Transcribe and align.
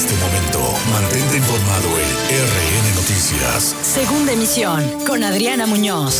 este 0.00 0.14
momento. 0.16 0.60
Mantente 0.90 1.36
informado 1.36 1.88
en 1.98 2.08
RN 2.48 2.94
Noticias. 2.94 3.76
Segunda 3.82 4.32
emisión 4.32 4.82
con 5.06 5.22
Adriana 5.22 5.66
Muñoz. 5.66 6.14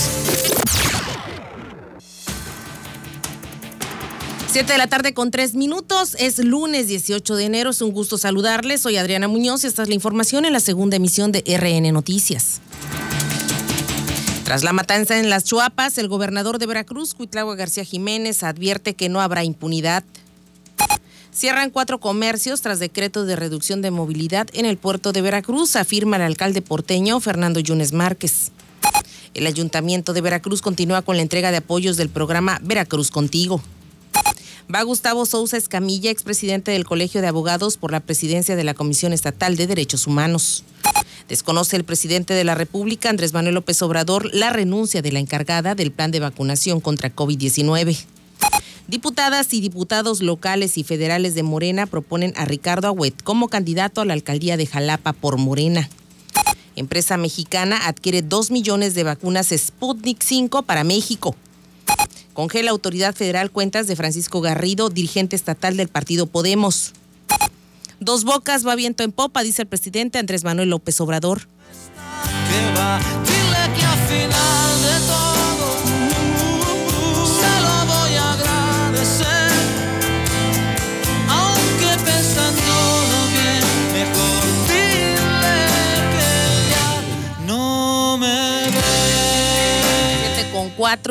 Siete 4.49 4.73
de 4.73 4.79
la 4.79 4.87
tarde 4.87 5.15
con 5.15 5.31
tres 5.31 5.55
minutos, 5.55 6.15
es 6.19 6.45
lunes 6.45 6.89
18 6.89 7.37
de 7.37 7.45
enero, 7.45 7.71
es 7.71 7.81
un 7.81 7.93
gusto 7.93 8.19
saludarles, 8.19 8.83
soy 8.83 8.99
Adriana 8.99 9.29
Muñoz 9.29 9.65
y 9.65 9.69
esta 9.69 9.83
es 9.83 9.89
la 9.89 9.95
información 9.95 10.45
en 10.45 10.53
la 10.53 10.61
segunda 10.61 10.97
emisión 10.97 11.33
de 11.33 11.43
RN 11.47 11.91
Noticias. 11.91 12.61
Tras 14.45 14.63
la 14.63 14.75
matanza 14.75 15.19
en 15.19 15.31
las 15.31 15.45
Chuapas, 15.45 15.97
el 15.97 16.09
gobernador 16.09 16.59
de 16.59 16.67
Veracruz, 16.67 17.15
Cuitlagua 17.15 17.55
García 17.55 17.85
Jiménez, 17.85 18.43
advierte 18.43 18.95
que 18.95 19.09
no 19.09 19.23
habrá 19.23 19.43
impunidad. 19.45 20.05
Cierran 21.33 21.71
cuatro 21.71 22.01
comercios 22.01 22.61
tras 22.61 22.81
decreto 22.81 23.25
de 23.25 23.37
reducción 23.37 23.83
de 23.83 23.93
movilidad 23.93 24.49
en 24.53 24.67
el 24.67 24.77
puerto 24.77 25.13
de 25.13 25.23
Veracruz, 25.23 25.77
afirma 25.77 26.17
el 26.17 26.23
alcalde 26.23 26.61
porteño 26.61 27.21
Fernando 27.21 27.61
Yunes 27.61 27.93
Márquez. 27.93 28.51
El 29.35 29.47
ayuntamiento 29.47 30.13
de 30.13 30.23
Veracruz 30.23 30.61
continúa 30.61 31.03
con 31.03 31.17
la 31.17 31.23
entrega 31.23 31.53
de 31.53 31.59
apoyos 31.59 31.97
del 31.97 32.09
programa 32.09 32.59
Veracruz 32.63 33.13
Contigo. 33.13 33.63
Va 34.73 34.83
Gustavo 34.83 35.25
Sousa 35.25 35.57
Escamilla, 35.57 36.11
expresidente 36.11 36.73
del 36.73 36.85
Colegio 36.85 37.21
de 37.21 37.29
Abogados 37.29 37.77
por 37.77 37.93
la 37.93 38.01
presidencia 38.01 38.57
de 38.57 38.65
la 38.65 38.75
Comisión 38.75 39.13
Estatal 39.13 39.57
de 39.57 39.69
Derechos 39.69 40.09
Humanos. 40.09 40.65
Desconoce 41.29 41.77
el 41.77 41.85
presidente 41.85 42.35
de 42.35 42.43
la 42.43 42.57
República, 42.57 43.09
Andrés 43.09 43.33
Manuel 43.33 43.55
López 43.55 43.81
Obrador, 43.83 44.35
la 44.35 44.51
renuncia 44.51 45.01
de 45.01 45.13
la 45.13 45.21
encargada 45.21 45.77
del 45.77 45.93
plan 45.93 46.11
de 46.11 46.19
vacunación 46.19 46.81
contra 46.81 47.15
COVID-19. 47.15 48.05
Diputadas 48.91 49.55
y 49.55 49.61
diputados 49.61 50.21
locales 50.21 50.77
y 50.77 50.83
federales 50.83 51.37
de 51.37 51.45
Morena 51.45 51.87
proponen 51.87 52.33
a 52.37 52.45
Ricardo 52.45 52.89
Agüet 52.89 53.23
como 53.23 53.47
candidato 53.47 54.01
a 54.01 54.05
la 54.05 54.15
alcaldía 54.15 54.57
de 54.57 54.67
Jalapa 54.67 55.13
por 55.13 55.39
Morena. 55.39 55.89
Empresa 56.75 57.17
mexicana 57.17 57.87
adquiere 57.87 58.21
2 58.21 58.51
millones 58.51 58.95
de 58.95 59.05
vacunas 59.05 59.55
Sputnik 59.57 60.21
5 60.25 60.63
para 60.63 60.83
México. 60.83 61.37
Congela 62.33 62.73
Autoridad 62.73 63.15
Federal 63.15 63.53
cuentas 63.53 63.87
de 63.87 63.95
Francisco 63.95 64.41
Garrido, 64.41 64.91
dirigente 64.91 65.37
estatal 65.37 65.77
del 65.77 65.87
partido 65.87 66.27
Podemos. 66.27 66.93
Dos 68.01 68.25
bocas 68.25 68.67
va 68.67 68.75
viento 68.75 69.05
en 69.05 69.13
popa, 69.13 69.45
dice 69.45 69.63
el 69.63 69.69
presidente 69.69 70.19
Andrés 70.19 70.43
Manuel 70.43 70.71
López 70.71 71.01
Obrador. 71.01 71.47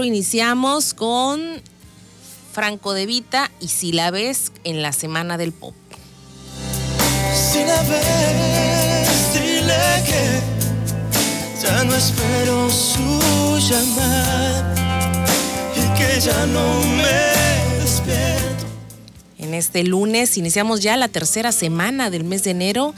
iniciamos 0.03 0.93
con 0.93 1.61
Franco 2.51 2.93
de 2.93 3.05
Vita 3.05 3.49
y 3.61 3.69
Si 3.69 3.93
la 3.93 4.11
ves 4.11 4.51
en 4.65 4.81
la 4.81 4.91
semana 4.91 5.37
del 5.37 5.53
pop. 5.53 5.73
Si 7.33 7.59
la 7.59 7.81
ves, 7.83 9.33
dile 9.33 10.03
que 10.05 10.41
ya 11.61 11.83
no 11.85 11.95
espero 11.95 12.69
su 12.69 13.57
llamada 13.69 14.73
y 15.75 15.97
que 15.97 16.19
ya 16.19 16.45
no 16.47 16.81
me 16.97 17.83
espero. 17.83 18.38
En 19.49 19.55
este 19.55 19.83
lunes 19.83 20.37
iniciamos 20.37 20.79
ya 20.81 20.95
la 20.95 21.07
tercera 21.07 21.51
semana 21.51 22.11
del 22.11 22.23
mes 22.23 22.43
de 22.43 22.51
enero. 22.51 22.93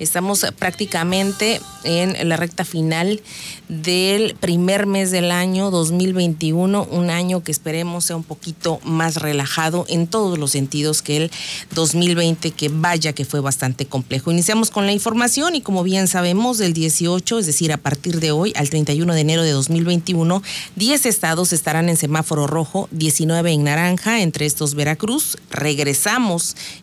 Estamos 0.00 0.44
prácticamente 0.58 1.60
en 1.84 2.28
la 2.28 2.36
recta 2.36 2.64
final 2.64 3.20
del 3.68 4.34
primer 4.34 4.86
mes 4.86 5.12
del 5.12 5.30
año 5.30 5.70
2021, 5.70 6.88
un 6.90 7.10
año 7.10 7.44
que 7.44 7.52
esperemos 7.52 8.06
sea 8.06 8.16
un 8.16 8.24
poquito 8.24 8.80
más 8.82 9.14
relajado 9.14 9.86
en 9.88 10.08
todos 10.08 10.40
los 10.40 10.50
sentidos 10.50 11.02
que 11.02 11.18
el 11.18 11.30
2020, 11.72 12.50
que 12.50 12.68
vaya 12.68 13.12
que 13.12 13.24
fue 13.24 13.38
bastante 13.38 13.86
complejo. 13.86 14.32
Iniciamos 14.32 14.70
con 14.70 14.86
la 14.86 14.92
información 14.92 15.54
y 15.54 15.60
como 15.60 15.84
bien 15.84 16.08
sabemos, 16.08 16.58
del 16.58 16.72
18, 16.72 17.38
es 17.38 17.46
decir, 17.46 17.72
a 17.72 17.76
partir 17.76 18.18
de 18.18 18.32
hoy 18.32 18.52
al 18.56 18.70
31 18.70 19.14
de 19.14 19.20
enero 19.20 19.44
de 19.44 19.52
2021, 19.52 20.42
10 20.74 21.06
estados 21.06 21.52
estarán 21.52 21.88
en 21.88 21.96
semáforo 21.96 22.48
rojo, 22.48 22.88
19 22.90 23.52
en 23.52 23.62
naranja, 23.62 24.20
entre 24.20 24.46
estos 24.46 24.74
Veracruz, 24.74 25.38
regresamos 25.50 25.91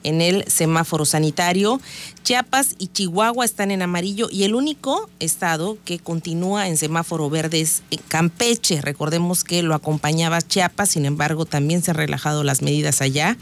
en 0.04 0.22
el 0.22 0.46
semáforo 0.48 1.06
sanitario, 1.06 1.80
Chiapas 2.24 2.76
y 2.78 2.88
Chihuahua 2.88 3.46
están 3.46 3.72
en 3.72 3.82
amarillo 3.82 4.28
y 4.32 4.44
el 4.44 4.56
único 4.56 5.10
estado 5.20 5.78
que 5.86 6.00
continúa 6.00 6.68
en 6.68 6.78
semáforo 6.78 7.30
verde 7.30 7.62
es 7.62 7.82
Campeche. 8.08 8.82
Recordemos 8.82 9.44
que 9.44 9.64
lo 9.64 9.74
acompañaba 9.74 10.42
Chiapas, 10.42 10.90
sin 10.90 11.06
embargo 11.06 11.46
también 11.46 11.82
se 11.82 11.92
han 11.92 11.98
relajado 11.98 12.44
las 12.44 12.62
medidas 12.62 13.02
allá 13.02 13.38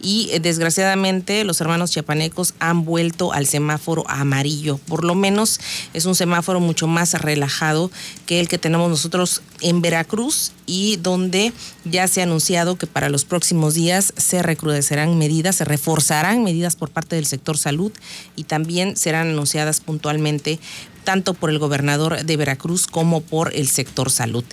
y 0.00 0.28
eh, 0.32 0.40
desgraciadamente 0.40 1.44
los 1.44 1.60
hermanos 1.60 1.90
chiapanecos 1.90 2.54
han 2.58 2.84
vuelto 2.84 3.32
al 3.32 3.46
semáforo 3.46 4.04
amarillo. 4.08 4.78
Por 4.78 5.04
lo 5.04 5.14
menos 5.14 5.60
es 5.92 6.04
un 6.04 6.14
semáforo 6.14 6.60
mucho 6.60 6.86
más 6.86 7.14
relajado 7.14 7.90
que 8.26 8.40
el 8.40 8.48
que 8.48 8.58
tenemos 8.58 8.90
nosotros 8.90 9.42
en 9.60 9.80
Veracruz 9.80 10.52
y 10.66 10.96
donde 10.96 11.52
ya 11.84 12.08
se 12.08 12.20
ha 12.20 12.24
anunciado 12.24 12.76
que 12.76 12.86
para 12.86 13.08
los 13.08 13.24
próximos 13.24 13.74
días 13.74 14.12
se 14.16 14.42
recrudecerán 14.42 15.18
medidas, 15.18 15.56
se 15.56 15.64
reforzarán 15.64 16.42
medidas 16.42 16.76
por 16.76 16.90
parte 16.90 17.16
del 17.16 17.26
sector 17.26 17.58
salud 17.58 17.92
y 18.36 18.44
también 18.44 18.96
serán 18.96 19.28
anunciadas 19.28 19.80
puntualmente 19.80 20.58
tanto 21.04 21.34
por 21.34 21.50
el 21.50 21.58
gobernador 21.58 22.24
de 22.24 22.36
Veracruz 22.36 22.86
como 22.86 23.20
por 23.20 23.54
el 23.54 23.68
sector 23.68 24.10
salud. 24.10 24.44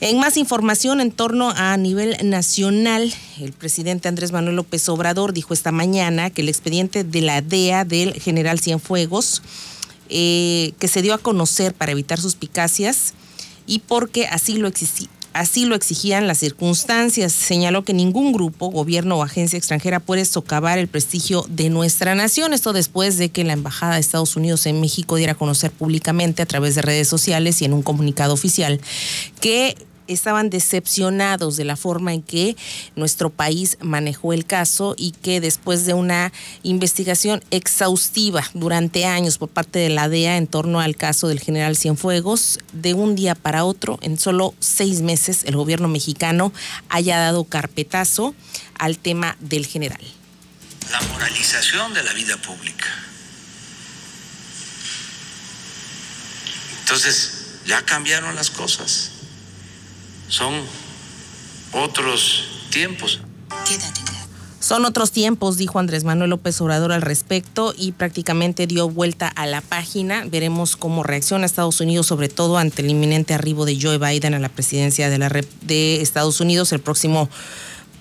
En 0.00 0.18
más 0.18 0.36
información 0.36 1.00
en 1.00 1.10
torno 1.10 1.50
a 1.56 1.76
nivel 1.76 2.16
nacional, 2.22 3.12
el 3.40 3.52
presidente 3.52 4.08
Andrés 4.08 4.30
Manuel 4.30 4.56
López 4.56 4.88
Obrador 4.88 5.32
dijo 5.32 5.54
esta 5.54 5.72
mañana 5.72 6.30
que 6.30 6.42
el 6.42 6.50
expediente 6.50 7.02
de 7.02 7.22
la 7.22 7.40
DEA 7.40 7.84
del 7.84 8.12
general 8.14 8.60
Cienfuegos, 8.60 9.42
eh, 10.08 10.72
que 10.78 10.86
se 10.86 11.02
dio 11.02 11.14
a 11.14 11.18
conocer 11.18 11.74
para 11.74 11.92
evitar 11.92 12.20
suspicacias 12.20 13.14
y 13.66 13.80
porque 13.80 14.26
así 14.26 14.58
lo, 14.58 14.70
Así 15.36 15.66
lo 15.66 15.74
exigían 15.74 16.26
las 16.26 16.38
circunstancias. 16.38 17.30
Señaló 17.30 17.84
que 17.84 17.92
ningún 17.92 18.32
grupo, 18.32 18.70
gobierno 18.70 19.18
o 19.18 19.22
agencia 19.22 19.58
extranjera 19.58 20.00
puede 20.00 20.24
socavar 20.24 20.78
el 20.78 20.88
prestigio 20.88 21.44
de 21.50 21.68
nuestra 21.68 22.14
nación. 22.14 22.54
Esto 22.54 22.72
después 22.72 23.18
de 23.18 23.28
que 23.28 23.44
la 23.44 23.52
Embajada 23.52 23.94
de 23.94 24.00
Estados 24.00 24.34
Unidos 24.36 24.64
en 24.64 24.80
México 24.80 25.16
diera 25.16 25.32
a 25.32 25.36
conocer 25.36 25.70
públicamente 25.72 26.40
a 26.40 26.46
través 26.46 26.74
de 26.74 26.80
redes 26.80 27.08
sociales 27.08 27.60
y 27.60 27.66
en 27.66 27.74
un 27.74 27.82
comunicado 27.82 28.32
oficial 28.32 28.80
que 29.38 29.76
estaban 30.06 30.50
decepcionados 30.50 31.56
de 31.56 31.64
la 31.64 31.76
forma 31.76 32.12
en 32.14 32.22
que 32.22 32.56
nuestro 32.94 33.30
país 33.30 33.78
manejó 33.80 34.32
el 34.32 34.46
caso 34.46 34.94
y 34.96 35.12
que 35.12 35.40
después 35.40 35.86
de 35.86 35.94
una 35.94 36.32
investigación 36.62 37.42
exhaustiva 37.50 38.44
durante 38.54 39.06
años 39.06 39.38
por 39.38 39.48
parte 39.48 39.78
de 39.78 39.88
la 39.88 40.08
DEA 40.08 40.36
en 40.36 40.46
torno 40.46 40.80
al 40.80 40.96
caso 40.96 41.28
del 41.28 41.40
general 41.40 41.76
Cienfuegos, 41.76 42.58
de 42.72 42.94
un 42.94 43.14
día 43.14 43.34
para 43.34 43.64
otro, 43.64 43.98
en 44.02 44.18
solo 44.18 44.54
seis 44.60 45.00
meses, 45.00 45.44
el 45.44 45.56
gobierno 45.56 45.88
mexicano 45.88 46.52
haya 46.88 47.18
dado 47.18 47.44
carpetazo 47.44 48.34
al 48.78 48.98
tema 48.98 49.36
del 49.40 49.66
general. 49.66 50.00
La 50.90 51.00
moralización 51.00 51.94
de 51.94 52.02
la 52.04 52.12
vida 52.12 52.36
pública. 52.36 52.86
Entonces, 56.80 57.32
ya 57.66 57.82
cambiaron 57.82 58.36
las 58.36 58.50
cosas 58.50 59.15
son 60.28 60.54
otros 61.72 62.44
tiempos. 62.70 63.20
Son 64.66 64.84
otros 64.84 65.12
tiempos, 65.12 65.58
dijo 65.58 65.78
Andrés 65.78 66.02
Manuel 66.02 66.30
López 66.30 66.60
Obrador 66.60 66.90
al 66.90 67.02
respecto 67.02 67.72
y 67.76 67.92
prácticamente 67.92 68.66
dio 68.66 68.90
vuelta 68.90 69.28
a 69.28 69.46
la 69.46 69.60
página. 69.60 70.24
Veremos 70.26 70.74
cómo 70.74 71.04
reacciona 71.04 71.46
Estados 71.46 71.80
Unidos, 71.80 72.08
sobre 72.08 72.28
todo 72.28 72.58
ante 72.58 72.82
el 72.82 72.90
inminente 72.90 73.32
arribo 73.32 73.64
de 73.64 73.78
Joe 73.80 73.98
Biden 73.98 74.34
a 74.34 74.40
la 74.40 74.48
presidencia 74.48 75.08
de, 75.08 75.18
la, 75.18 75.30
de 75.62 76.00
Estados 76.00 76.40
Unidos 76.40 76.72
el 76.72 76.80
próximo 76.80 77.28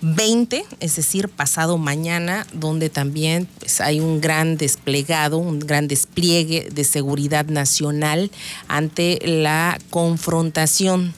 20, 0.01 0.65
es 0.79 0.95
decir, 0.95 1.29
pasado 1.29 1.77
mañana, 1.77 2.47
donde 2.53 2.89
también 2.89 3.47
pues, 3.59 3.79
hay 3.79 3.99
un 3.99 4.19
gran 4.19 4.57
desplegado, 4.57 5.37
un 5.37 5.59
gran 5.59 5.87
despliegue 5.87 6.67
de 6.71 6.83
seguridad 6.83 7.45
nacional 7.45 8.31
ante 8.67 9.19
la 9.23 9.77
confrontación 9.89 11.13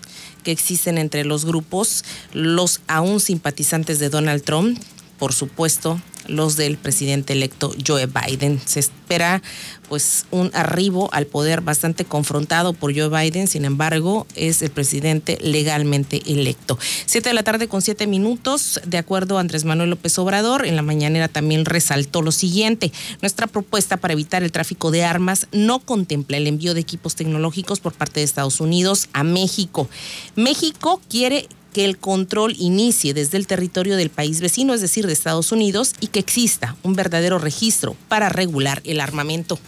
que 0.48 0.54
existen 0.54 0.98
entre 0.98 1.26
los 1.26 1.44
grupos, 1.44 2.06
los 2.32 2.80
aún 2.88 3.20
simpatizantes 3.20 4.00
de 4.00 4.08
Donald 4.08 4.44
Trump, 4.44 4.80
por 5.20 5.34
supuesto, 5.34 6.02
los 6.28 6.56
del 6.56 6.78
presidente 6.78 7.34
electo 7.34 7.76
Joe 7.86 8.08
Biden. 8.08 8.62
Se 8.64 8.80
espera 8.80 9.44
pues 9.90 10.26
un 10.32 10.52
arribo 10.54 11.10
al 11.14 11.26
poder 11.26 11.62
bastante 11.62 12.06
confrontado 12.06 12.74
por 12.74 12.96
Joe 12.96 13.10
Biden, 13.10 13.48
sin 13.48 13.66
embargo, 13.66 14.28
es 14.36 14.62
el 14.62 14.70
presidente 14.70 15.38
legalmente 15.42 16.22
electo. 16.26 16.78
Siete 17.06 17.30
de 17.30 17.34
la 17.34 17.44
tarde 17.44 17.68
con 17.68 17.82
siete 17.82 18.08
minutos, 18.08 18.80
de 18.86 18.98
acuerdo 18.98 19.38
a 19.38 19.42
Andrés 19.42 19.66
Manuel 19.66 19.90
López 19.90 20.18
Obrador, 20.20 20.66
en 20.66 20.76
la 20.76 20.82
mañanera 20.82 21.28
también 21.28 21.66
resaltó 21.66 22.22
lo 22.22 22.32
siguiente. 22.32 22.92
Nuestra 23.22 23.48
propuesta 23.48 23.98
para 23.98 24.14
evitar 24.14 24.44
el 24.44 24.52
tráfico 24.52 24.92
de 24.92 25.04
armas 25.04 25.48
no 25.52 25.80
contempla 25.80 26.38
el 26.38 26.48
envío 26.48 26.74
de 26.74 26.82
equipos 26.82 27.16
tecnológicos 27.16 27.80
por 27.80 27.94
parte 27.94 28.20
de 28.20 28.26
Estados 28.26 28.60
Unidos 28.60 29.10
a 29.14 29.24
México. 29.24 29.90
México 30.36 31.02
quiere 31.10 31.48
que 31.74 31.86
el 31.86 31.98
control 31.98 32.56
inicie 32.58 33.14
desde 33.14 33.38
el 33.38 33.46
territorio 33.46 33.98
del 33.98 34.10
país 34.10 34.42
vecino, 34.42 34.74
es 34.74 34.82
decir, 34.82 35.06
de 35.06 35.14
Estados 35.14 35.52
Unidos, 35.52 35.94
y 36.00 36.08
que 36.08 36.20
exista 36.20 36.76
un 36.82 36.96
verdadero 36.96 37.38
registro 37.38 37.96
para 38.08 38.30
regular 38.30 38.82
el 38.84 39.00
armamento. 39.00 39.60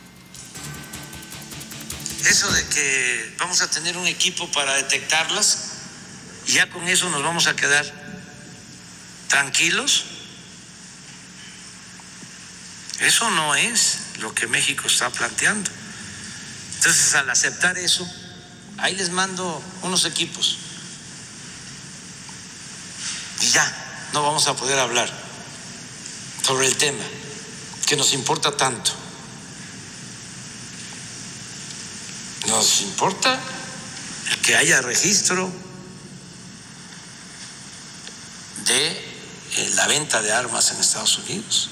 Eso 2.25 2.51
de 2.51 2.65
que 2.67 3.35
vamos 3.39 3.61
a 3.61 3.69
tener 3.69 3.97
un 3.97 4.07
equipo 4.07 4.51
para 4.51 4.73
detectarlas 4.75 5.57
y 6.47 6.53
ya 6.53 6.69
con 6.69 6.87
eso 6.87 7.09
nos 7.09 7.23
vamos 7.23 7.47
a 7.47 7.55
quedar 7.55 7.85
tranquilos, 9.27 10.05
eso 12.99 13.29
no 13.31 13.55
es 13.55 13.99
lo 14.19 14.33
que 14.33 14.47
México 14.47 14.87
está 14.87 15.09
planteando. 15.09 15.69
Entonces, 16.75 17.13
al 17.15 17.29
aceptar 17.29 17.77
eso, 17.77 18.09
ahí 18.77 18.95
les 18.95 19.09
mando 19.09 19.63
unos 19.81 20.05
equipos 20.05 20.57
y 23.41 23.49
ya 23.49 24.09
no 24.13 24.23
vamos 24.23 24.47
a 24.47 24.55
poder 24.55 24.79
hablar 24.79 25.09
sobre 26.45 26.67
el 26.67 26.75
tema 26.75 27.03
que 27.85 27.95
nos 27.95 28.13
importa 28.13 28.55
tanto. 28.55 28.91
Nos 32.49 32.81
importa 32.81 33.39
que 34.43 34.55
haya 34.55 34.81
registro 34.81 35.51
de 38.65 38.87
eh, 38.87 39.69
la 39.75 39.87
venta 39.87 40.21
de 40.21 40.31
armas 40.31 40.71
en 40.71 40.79
Estados 40.79 41.19
Unidos 41.19 41.69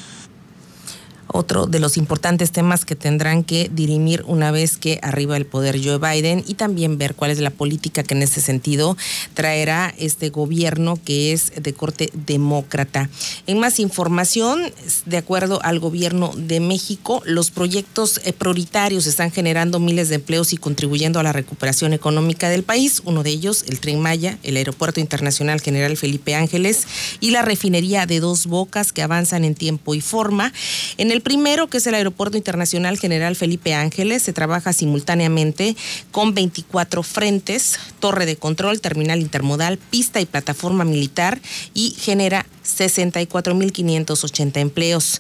otro 1.37 1.67
de 1.67 1.79
los 1.79 1.97
importantes 1.97 2.51
temas 2.51 2.83
que 2.83 2.95
tendrán 2.95 3.43
que 3.43 3.69
dirimir 3.71 4.23
una 4.27 4.51
vez 4.51 4.77
que 4.77 4.99
arriba 5.01 5.37
el 5.37 5.45
poder 5.45 5.79
Joe 5.81 5.99
Biden 5.99 6.43
y 6.47 6.55
también 6.55 6.97
ver 6.97 7.15
cuál 7.15 7.31
es 7.31 7.39
la 7.39 7.51
política 7.51 8.03
que 8.03 8.15
en 8.15 8.23
ese 8.23 8.41
sentido 8.41 8.97
traerá 9.33 9.93
este 9.97 10.29
gobierno 10.29 10.99
que 11.03 11.31
es 11.33 11.53
de 11.61 11.73
corte 11.73 12.09
demócrata. 12.13 13.09
En 13.45 13.59
más 13.59 13.79
información, 13.79 14.61
de 15.05 15.17
acuerdo 15.17 15.59
al 15.63 15.79
gobierno 15.79 16.31
de 16.35 16.59
México, 16.59 17.21
los 17.25 17.51
proyectos 17.51 18.19
eh, 18.25 18.33
prioritarios 18.33 19.05
están 19.05 19.31
generando 19.31 19.79
miles 19.79 20.09
de 20.09 20.15
empleos 20.15 20.53
y 20.53 20.57
contribuyendo 20.57 21.19
a 21.19 21.23
la 21.23 21.33
recuperación 21.33 21.93
económica 21.93 22.49
del 22.49 22.63
país. 22.63 23.01
Uno 23.05 23.23
de 23.23 23.29
ellos, 23.29 23.63
el 23.67 23.79
Tren 23.79 23.99
Maya, 23.99 24.37
el 24.43 24.57
Aeropuerto 24.57 24.99
Internacional 24.99 25.61
General 25.61 25.95
Felipe 25.97 26.35
Ángeles 26.35 26.87
y 27.19 27.31
la 27.31 27.43
refinería 27.43 28.05
de 28.05 28.19
Dos 28.19 28.47
Bocas 28.47 28.91
que 28.91 29.03
avanzan 29.03 29.45
en 29.45 29.55
tiempo 29.55 29.95
y 29.95 30.01
forma. 30.01 30.51
En 30.97 31.11
el 31.11 31.21
primero, 31.27 31.67
que 31.67 31.79
es 31.79 31.87
el 31.87 31.93
Aeropuerto 31.93 32.37
Internacional 32.37 32.97
General 32.97 33.35
Felipe 33.35 33.73
Ángeles, 33.73 34.23
se 34.23 34.31
trabaja 34.31 34.71
simultáneamente 34.71 35.75
con 36.09 36.33
24 36.33 37.03
frentes, 37.03 37.77
torre 37.99 38.25
de 38.25 38.37
control, 38.37 38.79
terminal 38.79 39.19
intermodal, 39.19 39.77
pista 39.77 40.21
y 40.21 40.25
plataforma 40.25 40.85
militar 40.85 41.41
y 41.73 41.93
genera 41.99 42.45
64.580 42.63 44.55
empleos. 44.55 45.19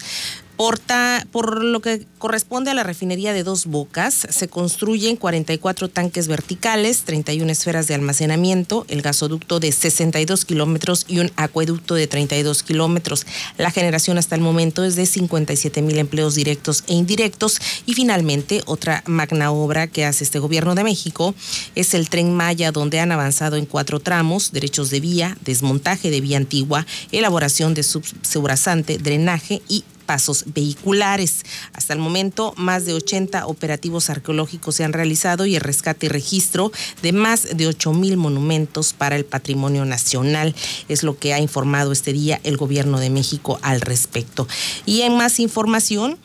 Porta, 0.57 1.27
por 1.31 1.63
lo 1.63 1.81
que 1.81 2.07
corresponde 2.17 2.71
a 2.71 2.73
la 2.73 2.81
refinería 2.81 3.31
de 3.31 3.43
Dos 3.43 3.67
Bocas, 3.67 4.25
se 4.27 4.47
construyen 4.47 5.15
44 5.15 5.87
tanques 5.87 6.27
verticales, 6.27 7.03
31 7.03 7.51
esferas 7.51 7.85
de 7.85 7.93
almacenamiento, 7.93 8.83
el 8.87 9.03
gasoducto 9.03 9.59
de 9.59 9.71
62 9.71 10.45
kilómetros 10.45 11.05
y 11.07 11.19
un 11.19 11.31
acueducto 11.35 11.93
de 11.93 12.07
32 12.07 12.63
kilómetros. 12.63 13.27
La 13.59 13.69
generación 13.69 14.17
hasta 14.17 14.33
el 14.33 14.41
momento 14.41 14.83
es 14.83 14.95
de 14.95 15.05
57 15.05 15.83
mil 15.83 15.99
empleos 15.99 16.33
directos 16.33 16.83
e 16.87 16.95
indirectos. 16.95 17.59
Y 17.85 17.93
finalmente, 17.93 18.63
otra 18.65 19.03
magna 19.05 19.51
obra 19.51 19.85
que 19.85 20.05
hace 20.05 20.23
este 20.23 20.39
gobierno 20.39 20.73
de 20.73 20.83
México 20.83 21.35
es 21.75 21.93
el 21.93 22.09
tren 22.09 22.33
Maya, 22.33 22.71
donde 22.71 22.99
han 22.99 23.11
avanzado 23.11 23.57
en 23.57 23.67
cuatro 23.67 23.99
tramos, 23.99 24.51
derechos 24.51 24.89
de 24.89 25.01
vía, 25.01 25.37
desmontaje 25.45 26.09
de 26.09 26.19
vía 26.19 26.37
antigua, 26.37 26.87
elaboración 27.11 27.75
de 27.75 27.83
subsebrazante, 27.83 28.97
drenaje 28.97 29.61
y 29.69 29.83
pasos 30.07 30.45
vehiculares. 30.47 31.43
Hasta 31.73 31.93
el 31.93 31.99
momento, 31.99 32.55
más 32.57 32.85
de 32.85 32.93
80 32.93 33.45
operativos 33.45 34.09
arqueológicos 34.09 34.73
se 34.73 34.83
han 34.83 34.93
realizado 34.93 35.45
y 35.45 35.55
el 35.55 35.61
rescate 35.61 36.07
y 36.07 36.09
registro 36.09 36.71
de 37.03 37.11
más 37.11 37.55
de 37.55 37.67
8 37.67 37.93
mil 37.93 38.17
monumentos 38.17 38.93
para 38.93 39.15
el 39.15 39.25
patrimonio 39.25 39.85
nacional. 39.85 40.55
Es 40.87 41.03
lo 41.03 41.19
que 41.19 41.35
ha 41.35 41.39
informado 41.39 41.91
este 41.91 42.13
día 42.13 42.39
el 42.43 42.57
gobierno 42.57 42.99
de 42.99 43.11
México 43.11 43.59
al 43.61 43.81
respecto. 43.81 44.47
Y 44.87 45.01
en 45.01 45.15
más 45.15 45.39
información, 45.39 46.17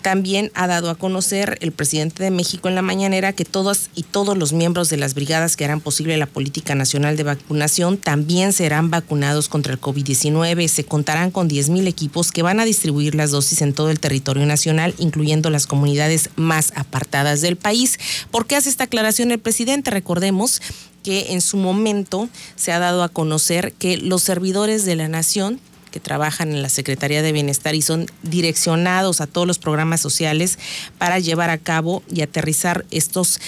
también 0.00 0.50
ha 0.54 0.66
dado 0.66 0.90
a 0.90 0.94
conocer 0.94 1.58
el 1.60 1.72
presidente 1.72 2.22
de 2.22 2.30
México 2.30 2.68
en 2.68 2.74
la 2.74 2.82
mañanera 2.82 3.32
que 3.32 3.44
todos 3.44 3.90
y 3.94 4.02
todos 4.02 4.36
los 4.36 4.52
miembros 4.52 4.88
de 4.88 4.96
las 4.96 5.14
brigadas 5.14 5.56
que 5.56 5.64
harán 5.64 5.80
posible 5.80 6.16
la 6.16 6.26
política 6.26 6.74
nacional 6.74 7.16
de 7.16 7.22
vacunación 7.22 7.96
también 7.96 8.52
serán 8.52 8.90
vacunados 8.90 9.48
contra 9.48 9.72
el 9.72 9.80
COVID-19. 9.80 10.68
Se 10.68 10.84
contarán 10.84 11.30
con 11.30 11.48
10 11.48 11.70
mil 11.70 11.86
equipos 11.86 12.32
que 12.32 12.42
van 12.42 12.60
a 12.60 12.64
distribuir 12.64 13.14
las 13.14 13.30
dosis 13.30 13.62
en 13.62 13.72
todo 13.72 13.90
el 13.90 14.00
territorio 14.00 14.46
nacional, 14.46 14.94
incluyendo 14.98 15.50
las 15.50 15.66
comunidades 15.66 16.30
más 16.36 16.72
apartadas 16.76 17.40
del 17.40 17.56
país. 17.56 17.98
¿Por 18.30 18.46
qué 18.46 18.56
hace 18.56 18.68
esta 18.68 18.84
aclaración 18.84 19.30
el 19.30 19.38
presidente? 19.38 19.90
Recordemos 19.90 20.60
que 21.02 21.32
en 21.32 21.40
su 21.40 21.56
momento 21.56 22.28
se 22.56 22.72
ha 22.72 22.78
dado 22.78 23.02
a 23.02 23.08
conocer 23.08 23.72
que 23.72 23.96
los 23.96 24.22
servidores 24.22 24.84
de 24.84 24.96
la 24.96 25.08
nación 25.08 25.60
que 25.90 26.00
trabajan 26.00 26.50
en 26.50 26.62
la 26.62 26.68
Secretaría 26.68 27.22
de 27.22 27.32
Bienestar 27.32 27.74
y 27.74 27.82
son 27.82 28.06
direccionados 28.22 29.20
a 29.20 29.26
todos 29.26 29.46
los 29.46 29.58
programas 29.58 30.00
sociales 30.00 30.58
para 30.98 31.18
llevar 31.18 31.50
a 31.50 31.58
cabo 31.58 32.02
y 32.08 32.22
aterrizar 32.22 32.84
estos 32.90 33.40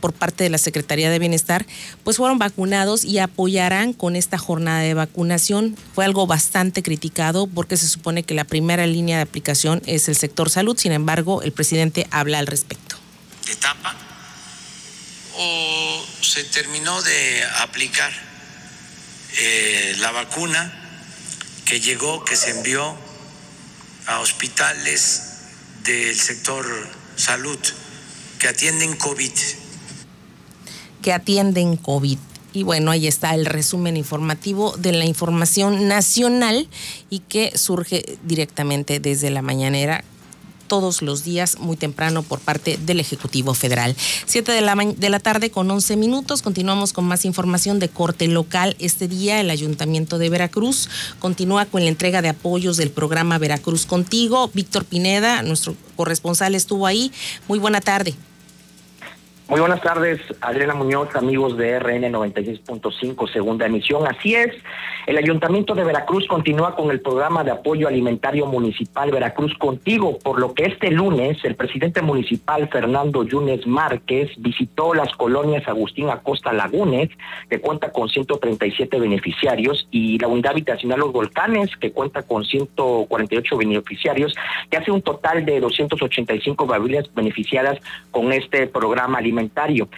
por 0.00 0.12
parte 0.12 0.44
de 0.44 0.50
la 0.50 0.58
Secretaría 0.58 1.10
de 1.10 1.18
Bienestar, 1.18 1.66
pues 2.02 2.16
fueron 2.16 2.38
vacunados 2.38 3.04
y 3.04 3.18
apoyarán 3.18 3.92
con 3.92 4.16
esta 4.16 4.38
jornada 4.38 4.80
de 4.80 4.94
vacunación. 4.94 5.76
Fue 5.94 6.04
algo 6.04 6.26
bastante 6.26 6.82
criticado 6.82 7.46
porque 7.46 7.76
se 7.76 7.86
supone 7.86 8.22
que 8.22 8.34
la 8.34 8.44
primera 8.44 8.86
línea 8.86 9.18
de 9.18 9.22
aplicación 9.22 9.82
es 9.86 10.08
el 10.08 10.16
sector 10.16 10.50
salud, 10.50 10.76
sin 10.76 10.92
embargo, 10.92 11.42
el 11.42 11.52
presidente 11.52 12.06
habla 12.10 12.38
al 12.38 12.46
respecto. 12.46 12.96
¿Etapa? 13.50 13.94
¿O 15.36 16.04
se 16.22 16.44
terminó 16.44 17.00
de 17.02 17.44
aplicar 17.60 18.12
eh, 19.38 19.94
la 19.98 20.10
vacuna? 20.12 20.79
Que 21.64 21.80
llegó, 21.80 22.24
que 22.24 22.36
se 22.36 22.50
envió 22.50 22.96
a 24.06 24.20
hospitales 24.20 25.22
del 25.84 26.18
sector 26.18 26.66
salud 27.16 27.58
que 28.38 28.48
atienden 28.48 28.96
COVID. 28.96 29.32
Que 31.02 31.12
atienden 31.12 31.76
COVID. 31.76 32.18
Y 32.52 32.62
bueno, 32.64 32.90
ahí 32.90 33.06
está 33.06 33.34
el 33.34 33.46
resumen 33.46 33.96
informativo 33.96 34.76
de 34.76 34.92
la 34.92 35.04
información 35.04 35.86
nacional 35.86 36.68
y 37.08 37.20
que 37.20 37.56
surge 37.56 38.18
directamente 38.24 38.98
desde 38.98 39.30
la 39.30 39.42
mañanera 39.42 40.04
todos 40.70 41.02
los 41.02 41.24
días 41.24 41.58
muy 41.58 41.76
temprano 41.76 42.22
por 42.22 42.38
parte 42.38 42.78
del 42.86 43.00
Ejecutivo 43.00 43.54
Federal. 43.54 43.96
Siete 44.24 44.52
de 44.52 44.60
la, 44.60 44.76
de 44.76 45.10
la 45.10 45.18
tarde 45.18 45.50
con 45.50 45.68
11 45.68 45.96
minutos. 45.96 46.42
Continuamos 46.42 46.92
con 46.92 47.06
más 47.06 47.24
información 47.24 47.80
de 47.80 47.88
corte 47.88 48.28
local. 48.28 48.76
Este 48.78 49.08
día 49.08 49.40
el 49.40 49.50
Ayuntamiento 49.50 50.16
de 50.16 50.30
Veracruz 50.30 50.88
continúa 51.18 51.66
con 51.66 51.82
la 51.82 51.88
entrega 51.88 52.22
de 52.22 52.28
apoyos 52.28 52.76
del 52.76 52.92
programa 52.92 53.36
Veracruz 53.38 53.84
Contigo. 53.84 54.48
Víctor 54.54 54.84
Pineda, 54.84 55.42
nuestro 55.42 55.74
corresponsal, 55.96 56.54
estuvo 56.54 56.86
ahí. 56.86 57.10
Muy 57.48 57.58
buena 57.58 57.80
tarde. 57.80 58.14
Muy 59.50 59.58
buenas 59.58 59.80
tardes, 59.80 60.20
Adriana 60.42 60.74
Muñoz, 60.74 61.16
amigos 61.16 61.56
de 61.56 61.80
RN 61.80 62.12
96.5, 62.12 63.32
segunda 63.32 63.66
emisión. 63.66 64.06
Así 64.06 64.36
es, 64.36 64.54
el 65.08 65.18
Ayuntamiento 65.18 65.74
de 65.74 65.82
Veracruz 65.82 66.28
continúa 66.28 66.76
con 66.76 66.92
el 66.92 67.00
programa 67.00 67.42
de 67.42 67.50
apoyo 67.50 67.88
alimentario 67.88 68.46
municipal 68.46 69.10
Veracruz 69.10 69.58
Contigo, 69.58 70.18
por 70.22 70.38
lo 70.38 70.54
que 70.54 70.66
este 70.66 70.92
lunes 70.92 71.44
el 71.44 71.56
presidente 71.56 72.00
municipal 72.00 72.68
Fernando 72.68 73.24
Yunes 73.24 73.66
Márquez 73.66 74.30
visitó 74.38 74.94
las 74.94 75.12
colonias 75.16 75.66
Agustín 75.66 76.10
Acosta 76.10 76.52
Lagunes, 76.52 77.10
que 77.48 77.60
cuenta 77.60 77.90
con 77.90 78.08
137 78.08 79.00
beneficiarios, 79.00 79.88
y 79.90 80.16
la 80.20 80.28
unidad 80.28 80.52
habitacional 80.52 81.00
Los 81.00 81.12
Volcanes, 81.12 81.76
que 81.76 81.90
cuenta 81.90 82.22
con 82.22 82.44
148 82.44 83.56
beneficiarios, 83.56 84.32
que 84.70 84.76
hace 84.76 84.92
un 84.92 85.02
total 85.02 85.44
de 85.44 85.58
285 85.58 86.68
familias 86.68 87.12
beneficiadas 87.12 87.80
con 88.12 88.32
este 88.32 88.68
programa 88.68 89.18
alimentario 89.18 89.39
alimentario. 89.40 89.88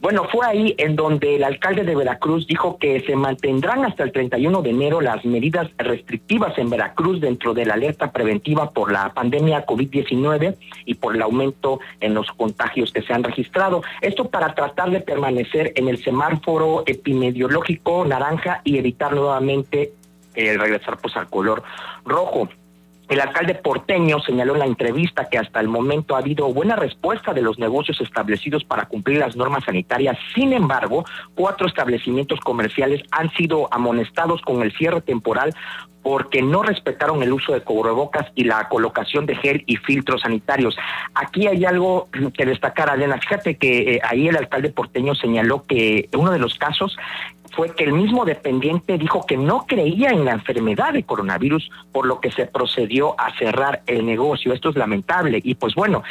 Bueno, 0.00 0.26
fue 0.30 0.46
ahí 0.46 0.74
en 0.78 0.96
donde 0.96 1.36
el 1.36 1.44
alcalde 1.44 1.84
de 1.84 1.94
Veracruz 1.94 2.46
dijo 2.46 2.78
que 2.78 3.00
se 3.00 3.16
mantendrán 3.16 3.84
hasta 3.84 4.02
el 4.02 4.12
31 4.12 4.62
de 4.62 4.70
enero 4.70 5.00
las 5.00 5.24
medidas 5.24 5.68
restrictivas 5.78 6.56
en 6.58 6.70
Veracruz 6.70 7.20
dentro 7.20 7.54
de 7.54 7.64
la 7.64 7.74
alerta 7.74 8.12
preventiva 8.12 8.70
por 8.70 8.92
la 8.92 9.12
pandemia 9.14 9.66
COVID-19 9.66 10.56
y 10.84 10.94
por 10.94 11.16
el 11.16 11.22
aumento 11.22 11.80
en 12.00 12.14
los 12.14 12.30
contagios 12.32 12.92
que 12.92 13.02
se 13.02 13.12
han 13.12 13.24
registrado. 13.24 13.82
Esto 14.00 14.28
para 14.28 14.54
tratar 14.54 14.90
de 14.90 15.00
permanecer 15.00 15.72
en 15.76 15.88
el 15.88 16.02
semáforo 16.02 16.84
epidemiológico 16.86 18.04
naranja 18.04 18.60
y 18.64 18.78
evitar 18.78 19.14
nuevamente 19.14 19.92
eh, 20.34 20.56
regresar 20.58 20.98
pues 20.98 21.16
al 21.16 21.28
color 21.28 21.62
rojo. 22.04 22.48
El 23.08 23.20
alcalde 23.20 23.54
porteño 23.54 24.18
señaló 24.20 24.54
en 24.54 24.60
la 24.60 24.66
entrevista 24.66 25.28
que 25.28 25.38
hasta 25.38 25.60
el 25.60 25.68
momento 25.68 26.16
ha 26.16 26.20
habido 26.20 26.52
buena 26.52 26.74
respuesta 26.74 27.34
de 27.34 27.42
los 27.42 27.58
negocios 27.58 28.00
establecidos 28.00 28.64
para 28.64 28.86
cumplir 28.86 29.18
las 29.18 29.36
normas 29.36 29.64
sanitarias. 29.64 30.16
Sin 30.34 30.52
embargo, 30.52 31.04
cuatro 31.34 31.66
establecimientos 31.66 32.40
comerciales 32.40 33.02
han 33.10 33.30
sido 33.32 33.68
amonestados 33.72 34.40
con 34.42 34.62
el 34.62 34.72
cierre 34.72 35.02
temporal 35.02 35.54
porque 36.02 36.42
no 36.42 36.62
respetaron 36.62 37.22
el 37.22 37.32
uso 37.32 37.52
de 37.54 37.62
cubrebocas 37.62 38.26
y 38.34 38.44
la 38.44 38.68
colocación 38.68 39.24
de 39.24 39.36
gel 39.36 39.64
y 39.66 39.76
filtros 39.76 40.20
sanitarios. 40.20 40.76
Aquí 41.14 41.46
hay 41.46 41.64
algo 41.64 42.08
que 42.36 42.44
destacar, 42.44 42.90
Adriana. 42.90 43.18
Fíjate 43.18 43.56
que 43.56 43.94
eh, 43.94 44.00
ahí 44.04 44.28
el 44.28 44.36
alcalde 44.36 44.68
porteño 44.68 45.14
señaló 45.14 45.64
que 45.64 46.10
uno 46.14 46.30
de 46.30 46.38
los 46.38 46.58
casos 46.58 46.96
fue 47.54 47.74
que 47.74 47.84
el 47.84 47.92
mismo 47.92 48.24
dependiente 48.24 48.98
dijo 48.98 49.24
que 49.26 49.36
no 49.36 49.66
creía 49.66 50.10
en 50.10 50.24
la 50.24 50.32
enfermedad 50.32 50.92
de 50.92 51.04
coronavirus, 51.04 51.70
por 51.92 52.06
lo 52.06 52.20
que 52.20 52.30
se 52.30 52.46
procedió 52.46 53.18
a 53.18 53.36
cerrar 53.36 53.82
el 53.86 54.04
negocio. 54.04 54.52
Esto 54.52 54.70
es 54.70 54.76
lamentable. 54.76 55.40
Y 55.42 55.54
pues 55.54 55.74
bueno, 55.74 56.02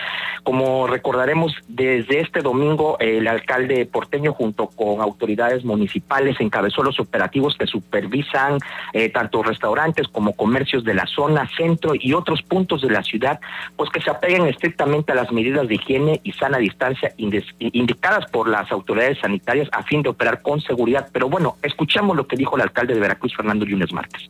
como 0.43 0.87
recordaremos, 0.87 1.53
desde 1.67 2.19
este 2.19 2.41
domingo 2.41 2.97
el 2.99 3.27
alcalde 3.27 3.85
porteño 3.85 4.33
junto 4.33 4.67
con 4.67 5.01
autoridades 5.01 5.63
municipales 5.65 6.37
encabezó 6.39 6.83
los 6.83 6.99
operativos 6.99 7.55
que 7.57 7.67
supervisan 7.67 8.57
eh, 8.93 9.09
tanto 9.09 9.43
restaurantes 9.43 10.07
como 10.07 10.35
comercios 10.35 10.83
de 10.83 10.93
la 10.93 11.05
zona 11.05 11.49
centro 11.57 11.93
y 11.93 12.13
otros 12.13 12.41
puntos 12.41 12.81
de 12.81 12.89
la 12.89 13.03
ciudad, 13.03 13.39
pues 13.75 13.89
que 13.89 14.01
se 14.01 14.09
apeguen 14.09 14.45
estrictamente 14.47 15.11
a 15.11 15.15
las 15.15 15.31
medidas 15.31 15.67
de 15.67 15.75
higiene 15.75 16.21
y 16.23 16.31
sana 16.33 16.57
distancia 16.57 17.13
indicadas 17.17 18.25
por 18.31 18.47
las 18.47 18.71
autoridades 18.71 19.19
sanitarias 19.19 19.69
a 19.71 19.83
fin 19.83 20.01
de 20.01 20.09
operar 20.09 20.41
con 20.41 20.61
seguridad. 20.61 21.09
Pero 21.11 21.29
bueno, 21.33 21.57
escuchamos 21.63 22.15
lo 22.15 22.27
que 22.27 22.37
dijo 22.37 22.55
el 22.57 22.61
alcalde 22.61 22.93
de 22.93 22.99
Veracruz, 22.99 23.35
Fernando 23.35 23.65
Yunes 23.65 23.91
Márquez. 23.91 24.29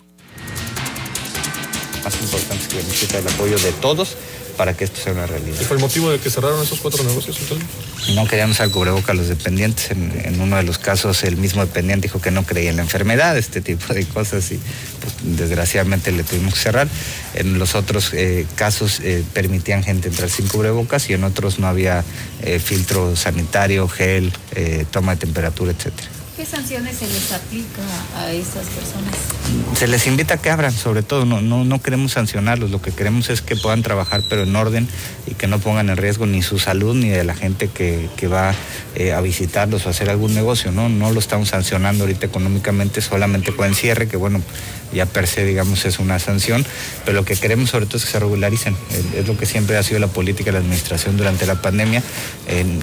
Más 2.02 2.22
importante 2.22 2.64
es 2.64 2.68
que 2.70 2.76
necesita 2.78 3.20
el 3.20 3.28
apoyo 3.28 3.60
de 3.60 3.74
todos 3.74 4.16
para 4.56 4.74
que 4.74 4.86
esto 4.86 5.02
sea 5.02 5.12
una 5.12 5.26
realidad. 5.26 5.60
¿Y 5.60 5.66
fue 5.66 5.76
el 5.76 5.82
motivo 5.82 6.10
de 6.10 6.20
que 6.20 6.30
cerraron 6.30 6.64
esos 6.64 6.80
cuatro 6.80 7.04
negocios 7.04 7.38
entonces? 7.42 7.68
No 8.16 8.26
querían 8.26 8.52
usar 8.52 8.70
cubreboca 8.70 9.14
los 9.14 9.28
dependientes. 9.28 9.92
En, 9.92 10.40
uno 10.40 10.56
de 10.56 10.64
los 10.64 10.78
casos 10.78 11.26
el 11.26 11.36
mismo 11.36 11.66
dependiente 11.66 12.08
dijo 12.08 12.22
que 12.22 12.32
no 12.32 12.44
creía 12.44 12.70
en 12.70 12.78
la 12.78 12.84
enfermedad, 12.84 13.38
este 13.38 13.60
tipo 13.60 13.94
de 13.94 14.06
cosas 14.06 14.50
y 14.54 14.60
pues, 15.02 15.38
desgraciadamente 15.38 16.10
le 16.14 16.24
tuvimos 16.24 16.54
que 16.54 16.60
cerrar. 16.62 16.88
En 17.34 17.60
los 17.60 17.76
otros 17.76 18.14
eh, 18.14 18.48
casos 18.56 19.02
eh, 19.02 19.26
permitían 19.34 19.84
gente 19.84 20.08
entrar 20.08 20.30
sin 20.30 20.48
cubrebocas 20.48 21.10
y 21.10 21.16
en 21.16 21.26
otros 21.26 21.60
no 21.60 21.68
había 21.68 22.06
eh, 22.42 22.60
filtro 22.60 23.18
sanitario, 23.18 23.90
gel, 23.90 24.32
toma 24.92 25.16
de 25.16 25.20
temperatura, 25.20 25.74
etcétera. 25.74 26.13
¿Qué 26.36 26.48
sanciones 26.48 26.98
se 26.98 27.06
les 27.06 27.32
aplica 27.32 27.84
a 28.18 28.32
estas 28.32 28.66
personas? 28.66 29.16
Se 29.78 29.88
les 29.88 30.08
invita 30.08 30.34
a 30.34 30.38
que 30.38 30.50
abran, 30.50 30.72
sobre 30.72 31.04
todo, 31.04 31.26
no, 31.26 31.42
no, 31.42 31.64
no 31.64 31.80
queremos 31.80 32.14
sancionarlos, 32.14 32.72
lo 32.72 32.82
que 32.82 32.92
queremos 32.92 33.30
es 33.30 33.44
que 33.44 33.56
puedan 33.56 33.84
trabajar 33.84 34.22
pero 34.30 34.42
en 34.42 34.56
orden 34.56 34.88
y 35.28 35.36
que 35.36 35.46
no 35.46 35.60
pongan 35.60 35.92
en 35.92 35.98
riesgo 35.98 36.26
ni 36.26 36.42
su 36.42 36.58
salud 36.58 36.96
ni 36.96 37.10
de 37.10 37.24
la 37.24 37.36
gente 37.36 37.68
que, 37.68 38.10
va 38.28 38.56
eh, 38.96 39.14
a 39.14 39.22
visitarlos 39.22 39.86
o 39.86 39.90
hacer 39.90 40.10
algún 40.10 40.34
negocio, 40.34 40.72
¿no? 40.72 40.90
No 40.90 41.12
lo 41.12 41.20
estamos 41.20 41.50
sancionando 41.50 42.06
ahorita 42.06 42.26
económicamente, 42.26 43.02
solamente 43.02 43.56
con 43.56 43.76
cierre, 43.76 44.08
que 44.08 44.18
bueno, 44.18 44.42
ya 44.94 45.06
per 45.06 45.28
se, 45.28 45.46
digamos, 45.46 45.86
es 45.86 46.00
una 46.00 46.20
sanción, 46.20 46.66
pero 47.06 47.18
lo 47.18 47.26
que 47.26 47.36
queremos 47.36 47.70
sobre 47.70 47.86
todo 47.86 47.98
es 47.98 48.06
que 48.06 48.12
se 48.12 48.20
regularicen. 48.20 48.76
Es 49.16 49.28
lo 49.28 49.38
que 49.38 49.46
siempre 49.46 49.78
ha 49.78 49.84
sido 49.84 50.00
la 50.00 50.08
política 50.08 50.46
de 50.52 50.54
la 50.54 50.60
administración 50.60 51.18
durante 51.18 51.46
la 51.46 51.62
pandemia, 51.62 52.04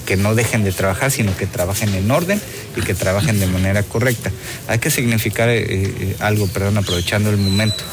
que 0.05 0.17
no 0.17 0.35
dejen 0.35 0.63
de 0.63 0.71
trabajar, 0.71 1.11
sino 1.11 1.35
que 1.35 1.47
trabajen 1.47 1.93
en 1.93 2.09
orden 2.11 2.41
y 2.75 2.81
que 2.81 2.93
trabajen 2.93 3.39
de 3.39 3.47
manera 3.47 3.83
correcta. 3.83 4.31
Hay 4.67 4.79
que 4.79 4.91
significar 4.91 5.49
eh, 5.49 5.65
eh, 5.67 6.15
algo, 6.19 6.47
perdón, 6.47 6.77
aprovechando 6.77 7.29
el 7.29 7.37
momento. 7.37 7.83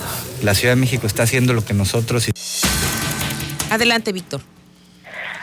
La 0.43 0.55
Ciudad 0.55 0.75
de 0.75 0.81
México 0.81 1.07
está 1.07 1.25
haciendo 1.25 1.53
lo 1.53 1.65
que 1.65 1.75
nosotros... 1.75 2.29
Adelante, 3.71 4.13
Víctor. 4.13 4.41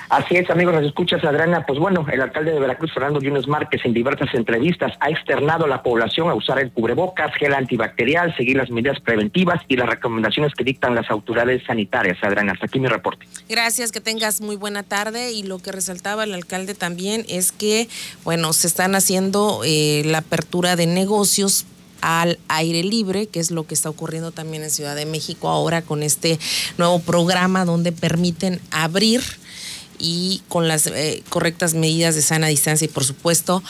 Así 0.09 0.35
es, 0.35 0.49
amigos, 0.49 0.73
nos 0.75 0.85
escuchas, 0.85 1.23
Adriana. 1.23 1.65
Pues 1.65 1.79
bueno, 1.79 2.05
el 2.11 2.21
alcalde 2.21 2.51
de 2.51 2.59
Veracruz, 2.59 2.93
Fernando 2.93 3.19
Yunes 3.19 3.47
Márquez, 3.47 3.81
en 3.85 3.93
diversas 3.93 4.33
entrevistas 4.33 4.93
ha 4.99 5.09
externado 5.09 5.65
a 5.65 5.67
la 5.67 5.81
población 5.81 6.29
a 6.29 6.35
usar 6.35 6.59
el 6.59 6.71
cubrebocas, 6.71 7.33
gel 7.35 7.53
antibacterial, 7.53 8.35
seguir 8.35 8.57
las 8.57 8.69
medidas 8.69 8.99
preventivas 8.99 9.61
y 9.67 9.77
las 9.77 9.89
recomendaciones 9.89 10.53
que 10.53 10.63
dictan 10.63 10.93
las 10.93 11.09
autoridades 11.09 11.63
sanitarias. 11.65 12.17
Adriana, 12.21 12.53
hasta 12.53 12.67
aquí 12.67 12.79
mi 12.79 12.87
reporte. 12.87 13.25
Gracias, 13.49 13.91
que 13.91 14.01
tengas 14.01 14.41
muy 14.41 14.55
buena 14.55 14.83
tarde. 14.83 15.31
Y 15.31 15.43
lo 15.43 15.59
que 15.59 15.71
resaltaba 15.71 16.23
el 16.23 16.33
alcalde 16.33 16.75
también 16.75 17.25
es 17.27 17.51
que, 17.51 17.87
bueno, 18.23 18.53
se 18.53 18.67
están 18.67 18.95
haciendo 18.95 19.61
eh, 19.65 20.03
la 20.05 20.19
apertura 20.19 20.75
de 20.75 20.85
negocios 20.85 21.65
al 22.01 22.37
aire 22.49 22.83
libre, 22.83 23.25
que 23.25 23.39
es 23.39 23.49
lo 23.49 23.65
que 23.65 23.73
está 23.73 23.89
ocurriendo 23.89 24.31
también 24.31 24.63
en 24.63 24.69
Ciudad 24.69 24.95
de 24.95 25.07
México 25.07 25.49
ahora 25.49 25.81
con 25.81 26.03
este 26.03 26.37
nuevo 26.77 26.99
programa 26.99 27.65
donde 27.65 27.91
permiten 27.91 28.61
abrir 28.69 29.21
y 29.99 30.41
con 30.47 30.67
las 30.67 30.87
eh, 30.87 31.23
correctas 31.29 31.73
medidas 31.73 32.15
de 32.15 32.21
sana 32.21 32.47
distancia 32.47 32.85
y 32.85 32.89
por 32.89 33.03
supuesto 33.03 33.63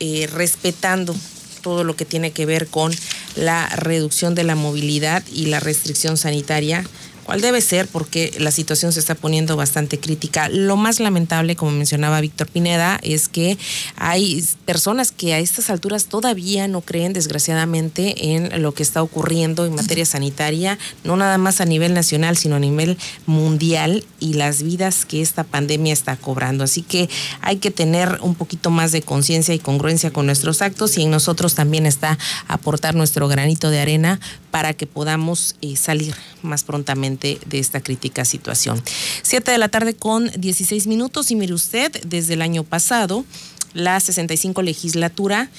eh, 0.00 0.28
respetando 0.32 1.14
todo 1.62 1.84
lo 1.84 1.96
que 1.96 2.04
tiene 2.04 2.30
que 2.30 2.46
ver 2.46 2.66
con 2.66 2.92
la 3.36 3.68
reducción 3.70 4.34
de 4.34 4.44
la 4.44 4.54
movilidad 4.54 5.24
y 5.32 5.46
la 5.46 5.60
restricción 5.60 6.16
sanitaria 6.16 6.84
cuál 7.24 7.40
debe 7.40 7.60
ser 7.60 7.88
porque 7.88 8.32
la 8.38 8.50
situación 8.50 8.92
se 8.92 9.00
está 9.00 9.14
poniendo 9.14 9.56
bastante 9.56 9.98
crítica. 9.98 10.48
Lo 10.48 10.76
más 10.76 11.00
lamentable, 11.00 11.56
como 11.56 11.72
mencionaba 11.72 12.20
Víctor 12.20 12.46
Pineda, 12.48 13.00
es 13.02 13.28
que 13.28 13.58
hay 13.96 14.44
personas 14.64 15.10
que 15.10 15.34
a 15.34 15.38
estas 15.38 15.70
alturas 15.70 16.06
todavía 16.06 16.68
no 16.68 16.80
creen, 16.80 17.12
desgraciadamente, 17.12 18.34
en 18.34 18.62
lo 18.62 18.72
que 18.72 18.82
está 18.82 19.02
ocurriendo 19.02 19.66
en 19.66 19.74
materia 19.74 20.04
sanitaria, 20.04 20.78
no 21.02 21.16
nada 21.16 21.38
más 21.38 21.60
a 21.60 21.64
nivel 21.64 21.94
nacional, 21.94 22.36
sino 22.36 22.56
a 22.56 22.60
nivel 22.60 22.98
mundial 23.26 24.04
y 24.20 24.34
las 24.34 24.62
vidas 24.62 25.04
que 25.04 25.22
esta 25.22 25.44
pandemia 25.44 25.92
está 25.92 26.16
cobrando. 26.16 26.64
Así 26.64 26.82
que 26.82 27.08
hay 27.40 27.56
que 27.56 27.70
tener 27.70 28.18
un 28.20 28.34
poquito 28.34 28.70
más 28.70 28.92
de 28.92 29.02
conciencia 29.02 29.54
y 29.54 29.58
congruencia 29.58 30.12
con 30.12 30.26
nuestros 30.26 30.62
actos 30.62 30.96
y 30.98 31.02
en 31.02 31.10
nosotros 31.10 31.54
también 31.54 31.86
está 31.86 32.18
aportar 32.48 32.94
nuestro 32.94 33.28
granito 33.28 33.70
de 33.70 33.80
arena 33.80 34.20
para 34.50 34.74
que 34.74 34.86
podamos 34.86 35.56
eh, 35.62 35.76
salir 35.76 36.14
más 36.42 36.62
prontamente 36.62 37.13
de 37.18 37.58
esta 37.58 37.80
crítica 37.80 38.24
situación. 38.24 38.82
Siete 39.22 39.50
de 39.50 39.58
la 39.58 39.68
tarde 39.68 39.94
con 39.94 40.30
16 40.36 40.86
minutos 40.86 41.30
y 41.30 41.36
mire 41.36 41.54
usted, 41.54 41.92
desde 42.04 42.34
el 42.34 42.42
año 42.42 42.64
pasado, 42.64 43.24
la 43.72 43.98
65 43.98 44.62
legislatura 44.62 45.50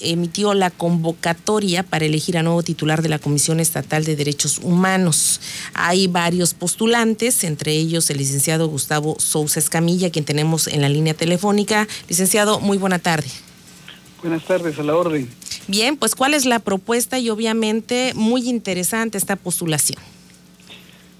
emitió 0.00 0.54
la 0.54 0.70
convocatoria 0.70 1.82
para 1.82 2.04
elegir 2.04 2.36
a 2.38 2.42
nuevo 2.42 2.62
titular 2.62 3.02
de 3.02 3.08
la 3.08 3.18
Comisión 3.18 3.60
Estatal 3.60 4.04
de 4.04 4.16
Derechos 4.16 4.58
Humanos. 4.62 5.40
Hay 5.74 6.06
varios 6.06 6.54
postulantes, 6.54 7.44
entre 7.44 7.72
ellos 7.72 8.10
el 8.10 8.18
licenciado 8.18 8.68
Gustavo 8.68 9.16
Sousa 9.18 9.58
Escamilla, 9.58 10.10
quien 10.10 10.24
tenemos 10.24 10.66
en 10.68 10.82
la 10.82 10.88
línea 10.88 11.14
telefónica. 11.14 11.88
Licenciado, 12.08 12.60
muy 12.60 12.78
buena 12.78 12.98
tarde. 12.98 13.28
Buenas 14.22 14.44
tardes, 14.44 14.78
a 14.78 14.82
la 14.82 14.96
orden. 14.96 15.28
Bien, 15.68 15.96
pues 15.96 16.14
¿cuál 16.14 16.34
es 16.34 16.46
la 16.46 16.58
propuesta? 16.58 17.18
Y 17.18 17.30
obviamente 17.30 18.12
muy 18.14 18.48
interesante 18.48 19.18
esta 19.18 19.36
postulación. 19.36 19.98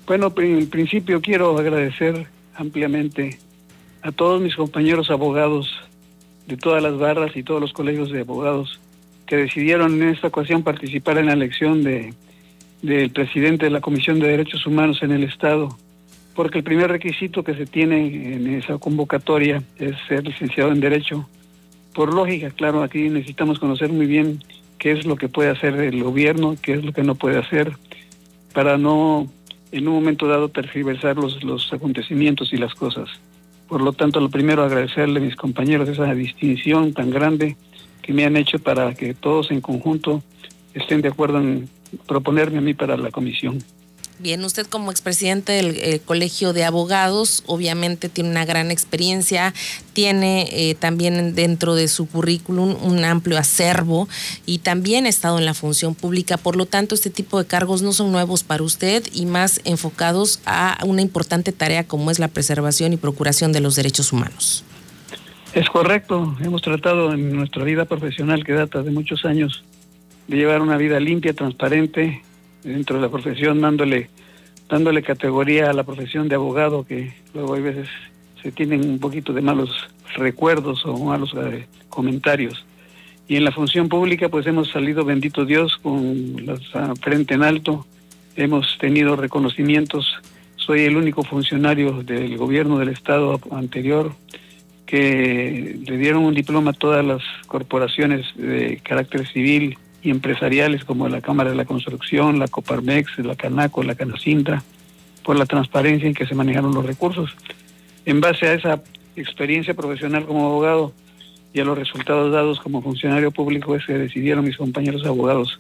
Bueno, 0.06 0.32
en 0.36 0.70
principio 0.70 1.20
quiero 1.20 1.58
agradecer 1.58 2.26
ampliamente 2.54 3.38
a 4.02 4.12
todos 4.12 4.40
mis 4.40 4.54
compañeros 4.54 5.10
abogados 5.10 5.68
de 6.46 6.56
todas 6.56 6.82
las 6.82 6.96
barras 6.96 7.36
y 7.36 7.42
todos 7.42 7.60
los 7.60 7.72
colegios 7.72 8.10
de 8.10 8.20
abogados 8.20 8.78
que 9.26 9.36
decidieron 9.36 10.00
en 10.00 10.10
esta 10.10 10.28
ocasión 10.28 10.62
participar 10.62 11.18
en 11.18 11.26
la 11.26 11.32
elección 11.32 11.82
de 11.82 12.14
del 12.82 13.10
presidente 13.10 13.64
de 13.66 13.70
la 13.70 13.80
Comisión 13.80 14.20
de 14.20 14.28
Derechos 14.28 14.66
Humanos 14.66 15.02
en 15.02 15.10
el 15.10 15.24
Estado, 15.24 15.76
porque 16.34 16.58
el 16.58 16.64
primer 16.64 16.90
requisito 16.90 17.42
que 17.42 17.54
se 17.54 17.66
tiene 17.66 18.34
en 18.34 18.46
esa 18.54 18.78
convocatoria 18.78 19.62
es 19.78 19.96
ser 20.06 20.24
licenciado 20.24 20.70
en 20.72 20.80
Derecho. 20.80 21.28
Por 21.94 22.12
lógica, 22.14 22.50
claro, 22.50 22.82
aquí 22.82 23.08
necesitamos 23.08 23.58
conocer 23.58 23.90
muy 23.90 24.06
bien 24.06 24.42
qué 24.78 24.92
es 24.92 25.06
lo 25.06 25.16
que 25.16 25.28
puede 25.28 25.50
hacer 25.50 25.74
el 25.80 26.02
gobierno, 26.02 26.54
qué 26.60 26.74
es 26.74 26.84
lo 26.84 26.92
que 26.92 27.02
no 27.02 27.14
puede 27.14 27.38
hacer, 27.38 27.72
para 28.52 28.76
no 28.76 29.26
en 29.72 29.88
un 29.88 29.94
momento 29.94 30.26
dado 30.26 30.48
tergiversar 30.48 31.16
los, 31.16 31.42
los 31.42 31.72
acontecimientos 31.72 32.52
y 32.52 32.56
las 32.56 32.74
cosas. 32.74 33.08
Por 33.68 33.82
lo 33.82 33.92
tanto, 33.92 34.20
lo 34.20 34.28
primero 34.28 34.62
agradecerle 34.62 35.20
a 35.20 35.22
mis 35.22 35.36
compañeros 35.36 35.88
esa 35.88 36.14
distinción 36.14 36.92
tan 36.92 37.10
grande 37.10 37.56
que 38.02 38.12
me 38.12 38.24
han 38.24 38.36
hecho 38.36 38.58
para 38.58 38.94
que 38.94 39.14
todos 39.14 39.50
en 39.50 39.60
conjunto 39.60 40.22
estén 40.74 41.02
de 41.02 41.08
acuerdo 41.08 41.38
en 41.38 41.68
proponerme 42.06 42.58
a 42.58 42.60
mí 42.60 42.74
para 42.74 42.96
la 42.96 43.10
comisión. 43.10 43.58
Bien, 44.18 44.42
usted 44.44 44.66
como 44.66 44.90
expresidente 44.90 45.52
del 45.52 45.76
eh, 45.76 46.00
Colegio 46.02 46.54
de 46.54 46.64
Abogados, 46.64 47.42
obviamente 47.46 48.08
tiene 48.08 48.30
una 48.30 48.46
gran 48.46 48.70
experiencia, 48.70 49.52
tiene 49.92 50.48
eh, 50.52 50.74
también 50.74 51.34
dentro 51.34 51.74
de 51.74 51.86
su 51.86 52.08
currículum 52.08 52.76
un 52.82 53.04
amplio 53.04 53.36
acervo 53.36 54.08
y 54.46 54.58
también 54.58 55.04
ha 55.04 55.10
estado 55.10 55.38
en 55.38 55.44
la 55.44 55.52
función 55.52 55.94
pública. 55.94 56.38
Por 56.38 56.56
lo 56.56 56.64
tanto, 56.64 56.94
este 56.94 57.10
tipo 57.10 57.38
de 57.38 57.46
cargos 57.46 57.82
no 57.82 57.92
son 57.92 58.10
nuevos 58.10 58.42
para 58.42 58.62
usted 58.62 59.04
y 59.12 59.26
más 59.26 59.60
enfocados 59.64 60.40
a 60.46 60.78
una 60.86 61.02
importante 61.02 61.52
tarea 61.52 61.84
como 61.84 62.10
es 62.10 62.18
la 62.18 62.28
preservación 62.28 62.94
y 62.94 62.96
procuración 62.96 63.52
de 63.52 63.60
los 63.60 63.76
derechos 63.76 64.14
humanos. 64.14 64.64
Es 65.52 65.68
correcto, 65.68 66.34
hemos 66.40 66.62
tratado 66.62 67.12
en 67.12 67.36
nuestra 67.36 67.64
vida 67.64 67.84
profesional 67.84 68.44
que 68.44 68.54
data 68.54 68.82
de 68.82 68.90
muchos 68.90 69.26
años 69.26 69.62
de 70.26 70.38
llevar 70.38 70.62
una 70.62 70.78
vida 70.78 70.98
limpia, 71.00 71.34
transparente, 71.34 72.22
dentro 72.62 72.96
de 72.96 73.02
la 73.02 73.08
profesión, 73.08 73.60
dándole, 73.60 74.08
dándole 74.68 75.02
categoría 75.02 75.70
a 75.70 75.72
la 75.72 75.84
profesión 75.84 76.28
de 76.28 76.34
abogado, 76.34 76.84
que 76.84 77.12
luego 77.34 77.54
hay 77.54 77.62
veces 77.62 77.88
se 78.42 78.52
tienen 78.52 78.88
un 78.88 78.98
poquito 78.98 79.32
de 79.32 79.40
malos 79.40 79.70
recuerdos 80.14 80.84
o 80.84 80.96
malos 80.98 81.34
eh, 81.36 81.66
comentarios. 81.88 82.64
Y 83.28 83.36
en 83.36 83.44
la 83.44 83.52
función 83.52 83.88
pública, 83.88 84.28
pues 84.28 84.46
hemos 84.46 84.70
salido, 84.70 85.04
bendito 85.04 85.44
Dios, 85.44 85.76
con 85.78 86.46
la 86.46 86.56
frente 87.00 87.34
en 87.34 87.42
alto, 87.42 87.84
hemos 88.36 88.78
tenido 88.78 89.16
reconocimientos. 89.16 90.06
Soy 90.54 90.82
el 90.82 90.96
único 90.96 91.24
funcionario 91.24 92.02
del 92.04 92.36
gobierno 92.36 92.78
del 92.78 92.90
Estado 92.90 93.40
anterior 93.50 94.12
que 94.86 95.80
le 95.84 95.98
dieron 95.98 96.24
un 96.24 96.34
diploma 96.34 96.70
a 96.70 96.74
todas 96.74 97.04
las 97.04 97.22
corporaciones 97.48 98.24
de 98.36 98.80
carácter 98.84 99.26
civil 99.26 99.76
empresariales 100.10 100.84
como 100.84 101.08
la 101.08 101.20
Cámara 101.20 101.50
de 101.50 101.56
la 101.56 101.64
Construcción, 101.64 102.38
la 102.38 102.48
Coparmex, 102.48 103.18
la 103.18 103.36
Canaco, 103.36 103.82
la 103.82 103.94
Canacintra, 103.94 104.62
por 105.22 105.36
la 105.36 105.46
transparencia 105.46 106.06
en 106.06 106.14
que 106.14 106.26
se 106.26 106.34
manejaron 106.34 106.74
los 106.74 106.86
recursos. 106.86 107.30
En 108.04 108.20
base 108.20 108.46
a 108.46 108.54
esa 108.54 108.82
experiencia 109.16 109.74
profesional 109.74 110.26
como 110.26 110.46
abogado 110.46 110.92
y 111.52 111.60
a 111.60 111.64
los 111.64 111.76
resultados 111.76 112.32
dados 112.32 112.60
como 112.60 112.82
funcionario 112.82 113.30
público, 113.30 113.74
es 113.74 113.84
que 113.86 113.94
decidieron 113.94 114.44
mis 114.44 114.56
compañeros 114.56 115.04
abogados 115.04 115.58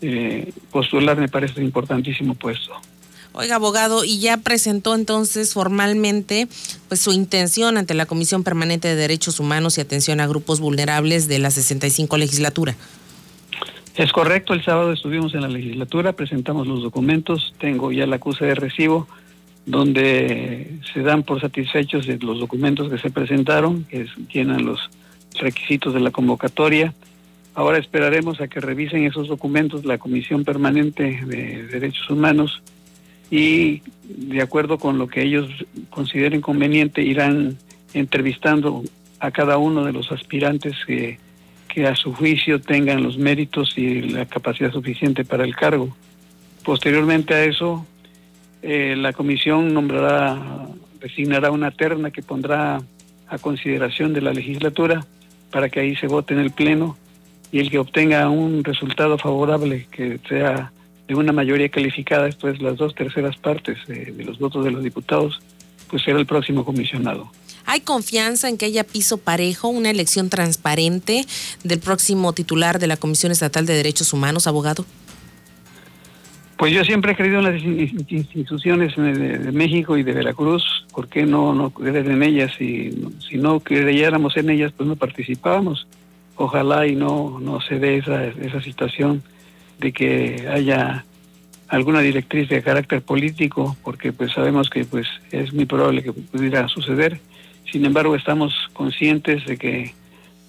eh, 0.00 0.52
postular, 0.70 1.16
me 1.16 1.28
parece 1.28 1.62
importantísimo 1.62 2.34
puesto. 2.34 2.72
Oiga, 3.32 3.56
abogado, 3.56 4.04
y 4.04 4.18
ya 4.18 4.38
presentó 4.38 4.94
entonces 4.94 5.52
formalmente 5.52 6.48
pues 6.88 7.00
su 7.00 7.12
intención 7.12 7.76
ante 7.76 7.94
la 7.94 8.06
Comisión 8.06 8.42
Permanente 8.42 8.88
de 8.88 8.96
Derechos 8.96 9.38
Humanos 9.38 9.78
y 9.78 9.80
Atención 9.80 10.20
a 10.20 10.26
Grupos 10.26 10.60
Vulnerables 10.60 11.28
de 11.28 11.38
la 11.38 11.50
65 11.50 12.16
legislatura. 12.16 12.74
Es 13.98 14.12
correcto, 14.12 14.54
el 14.54 14.62
sábado 14.62 14.92
estuvimos 14.92 15.34
en 15.34 15.40
la 15.40 15.48
legislatura, 15.48 16.12
presentamos 16.12 16.68
los 16.68 16.84
documentos, 16.84 17.52
tengo 17.58 17.90
ya 17.90 18.06
la 18.06 18.14
acusa 18.14 18.44
de 18.44 18.54
recibo, 18.54 19.08
donde 19.66 20.70
se 20.94 21.02
dan 21.02 21.24
por 21.24 21.40
satisfechos 21.40 22.06
los 22.22 22.38
documentos 22.38 22.88
que 22.88 22.98
se 22.98 23.10
presentaron, 23.10 23.82
que 23.86 24.06
tienen 24.30 24.64
los 24.64 24.88
requisitos 25.40 25.94
de 25.94 25.98
la 25.98 26.12
convocatoria. 26.12 26.94
Ahora 27.56 27.78
esperaremos 27.78 28.40
a 28.40 28.46
que 28.46 28.60
revisen 28.60 29.02
esos 29.02 29.26
documentos 29.26 29.84
la 29.84 29.98
Comisión 29.98 30.44
Permanente 30.44 31.20
de 31.26 31.66
Derechos 31.66 32.08
Humanos 32.08 32.62
y 33.32 33.82
de 34.04 34.40
acuerdo 34.40 34.78
con 34.78 34.98
lo 34.98 35.08
que 35.08 35.22
ellos 35.22 35.48
consideren 35.90 36.40
conveniente 36.40 37.02
irán 37.02 37.58
entrevistando 37.94 38.84
a 39.18 39.32
cada 39.32 39.58
uno 39.58 39.84
de 39.84 39.92
los 39.92 40.12
aspirantes 40.12 40.76
que 40.86 41.18
a 41.86 41.94
su 41.94 42.14
juicio 42.14 42.60
tengan 42.60 43.02
los 43.02 43.18
méritos 43.18 43.76
y 43.76 44.00
la 44.02 44.26
capacidad 44.26 44.72
suficiente 44.72 45.24
para 45.24 45.44
el 45.44 45.54
cargo. 45.54 45.94
Posteriormente 46.64 47.34
a 47.34 47.44
eso, 47.44 47.86
eh, 48.62 48.94
la 48.96 49.12
comisión 49.12 49.72
nombrará, 49.72 50.66
designará 51.00 51.50
una 51.50 51.70
terna 51.70 52.10
que 52.10 52.22
pondrá 52.22 52.80
a 53.28 53.38
consideración 53.38 54.12
de 54.12 54.20
la 54.20 54.32
legislatura 54.32 55.04
para 55.50 55.68
que 55.68 55.80
ahí 55.80 55.96
se 55.96 56.06
vote 56.06 56.34
en 56.34 56.40
el 56.40 56.50
Pleno 56.50 56.96
y 57.52 57.60
el 57.60 57.70
que 57.70 57.78
obtenga 57.78 58.28
un 58.28 58.64
resultado 58.64 59.16
favorable, 59.16 59.86
que 59.90 60.18
sea 60.28 60.72
de 61.06 61.14
una 61.14 61.32
mayoría 61.32 61.70
calificada, 61.70 62.28
esto 62.28 62.48
es 62.48 62.60
las 62.60 62.76
dos 62.76 62.94
terceras 62.94 63.36
partes 63.38 63.78
de 63.86 64.12
los 64.24 64.38
votos 64.38 64.64
de 64.64 64.70
los 64.70 64.82
diputados, 64.82 65.40
pues 65.88 66.02
será 66.02 66.18
el 66.18 66.26
próximo 66.26 66.64
comisionado. 66.64 67.30
¿Hay 67.70 67.82
confianza 67.82 68.48
en 68.48 68.56
que 68.56 68.64
haya 68.64 68.82
piso 68.82 69.18
parejo, 69.18 69.68
una 69.68 69.90
elección 69.90 70.30
transparente 70.30 71.26
del 71.64 71.80
próximo 71.80 72.32
titular 72.32 72.78
de 72.78 72.86
la 72.86 72.96
Comisión 72.96 73.30
Estatal 73.30 73.66
de 73.66 73.74
Derechos 73.74 74.14
Humanos, 74.14 74.46
abogado? 74.46 74.86
Pues 76.56 76.72
yo 76.72 76.82
siempre 76.82 77.12
he 77.12 77.14
creído 77.14 77.40
en 77.40 77.44
las 77.44 77.62
instituciones 77.62 78.96
de, 78.96 79.52
México 79.52 79.98
y 79.98 80.02
de 80.02 80.14
Veracruz. 80.14 80.64
¿Por 80.94 81.08
qué 81.08 81.26
no, 81.26 81.52
no 81.52 81.68
creer 81.68 82.08
en 82.08 82.22
ellas? 82.22 82.52
Si, 82.56 83.04
si 83.28 83.36
no 83.36 83.60
creyéramos 83.60 84.38
en 84.38 84.48
ellas, 84.48 84.72
pues 84.74 84.88
no 84.88 84.96
participábamos. 84.96 85.86
Ojalá 86.36 86.86
y 86.86 86.96
no, 86.96 87.38
no 87.38 87.60
se 87.60 87.78
dé 87.78 87.98
esa, 87.98 88.24
esa 88.28 88.62
situación 88.62 89.22
de 89.78 89.92
que 89.92 90.48
haya 90.50 91.04
alguna 91.68 92.00
directriz 92.00 92.48
de 92.48 92.62
carácter 92.62 93.02
político, 93.02 93.76
porque 93.84 94.14
pues 94.14 94.32
sabemos 94.32 94.70
que 94.70 94.86
pues 94.86 95.06
es 95.32 95.52
muy 95.52 95.66
probable 95.66 96.02
que 96.02 96.14
pudiera 96.14 96.66
suceder. 96.68 97.20
Sin 97.70 97.84
embargo, 97.84 98.14
estamos 98.14 98.54
conscientes 98.72 99.44
de 99.44 99.58
que 99.58 99.92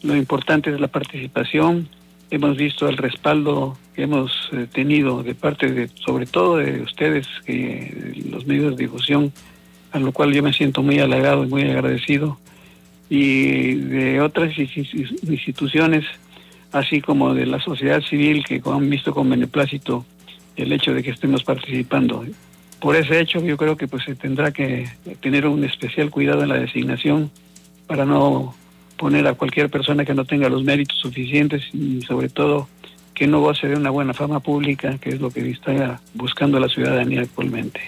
lo 0.03 0.15
importante 0.15 0.69
es 0.69 0.79
la 0.79 0.87
participación. 0.87 1.89
Hemos 2.31 2.55
visto 2.55 2.87
el 2.87 2.95
respaldo 2.95 3.77
que 3.93 4.03
hemos 4.03 4.31
eh, 4.53 4.67
tenido 4.71 5.21
de 5.23 5.35
parte 5.35 5.69
de, 5.69 5.89
sobre 6.05 6.25
todo 6.25 6.57
de 6.57 6.81
ustedes, 6.81 7.27
que 7.45 8.13
los 8.29 8.45
medios 8.45 8.77
de 8.77 8.83
difusión, 8.83 9.33
a 9.91 9.99
lo 9.99 10.13
cual 10.13 10.33
yo 10.33 10.41
me 10.41 10.53
siento 10.53 10.81
muy 10.81 10.99
halagado 10.99 11.43
y 11.43 11.47
muy 11.47 11.63
agradecido, 11.63 12.39
y 13.09 13.73
de 13.75 14.21
otras 14.21 14.57
instituciones, 14.57 16.05
así 16.71 17.01
como 17.01 17.33
de 17.33 17.47
la 17.47 17.59
sociedad 17.59 18.01
civil 18.01 18.45
que 18.45 18.61
han 18.63 18.89
visto 18.89 19.13
con 19.13 19.29
beneplácito 19.29 20.05
el 20.55 20.71
hecho 20.71 20.93
de 20.93 21.01
que 21.01 21.09
estemos 21.09 21.43
participando 21.43 22.23
por 22.79 22.95
ese 22.95 23.19
hecho 23.19 23.39
yo 23.41 23.57
creo 23.57 23.77
que 23.77 23.87
pues 23.87 24.03
se 24.03 24.15
tendrá 24.15 24.51
que 24.51 24.89
tener 25.21 25.45
un 25.47 25.63
especial 25.63 26.09
cuidado 26.09 26.43
en 26.43 26.49
la 26.49 26.59
designación 26.59 27.31
para 27.87 28.05
no 28.05 28.55
poner 28.97 29.27
a 29.27 29.33
cualquier 29.33 29.69
persona 29.69 30.05
que 30.05 30.13
no 30.13 30.25
tenga 30.25 30.49
los 30.49 30.63
méritos 30.63 30.97
suficientes 30.99 31.63
y 31.73 32.01
sobre 32.01 32.29
todo 32.29 32.67
que 33.13 33.27
no 33.27 33.41
goce 33.41 33.67
de 33.67 33.75
una 33.75 33.89
buena 33.89 34.13
fama 34.13 34.39
pública, 34.39 34.97
que 34.97 35.09
es 35.09 35.19
lo 35.19 35.29
que 35.29 35.49
está 35.49 35.99
buscando 36.13 36.59
la 36.59 36.69
ciudadanía 36.69 37.21
actualmente. 37.21 37.81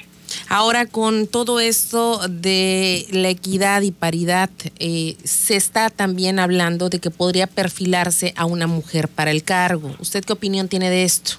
Ahora, 0.49 0.86
con 0.86 1.27
todo 1.27 1.60
esto 1.60 2.19
de 2.30 3.06
la 3.12 3.30
equidad 3.30 3.82
y 3.82 3.91
paridad, 3.91 4.49
eh, 4.80 5.15
se 5.23 5.56
está 5.56 5.89
también 5.89 6.39
hablando 6.39 6.89
de 6.89 6.99
que 6.99 7.12
podría 7.12 7.47
perfilarse 7.47 8.34
a 8.36 8.45
una 8.45 8.67
mujer 8.67 9.08
para 9.08 9.32
el 9.32 9.43
cargo. 9.43 9.95
¿Usted 9.99 10.23
qué 10.23 10.34
opinión 10.34 10.67
tiene 10.67 10.89
de 10.89 11.04
esto? 11.04 11.34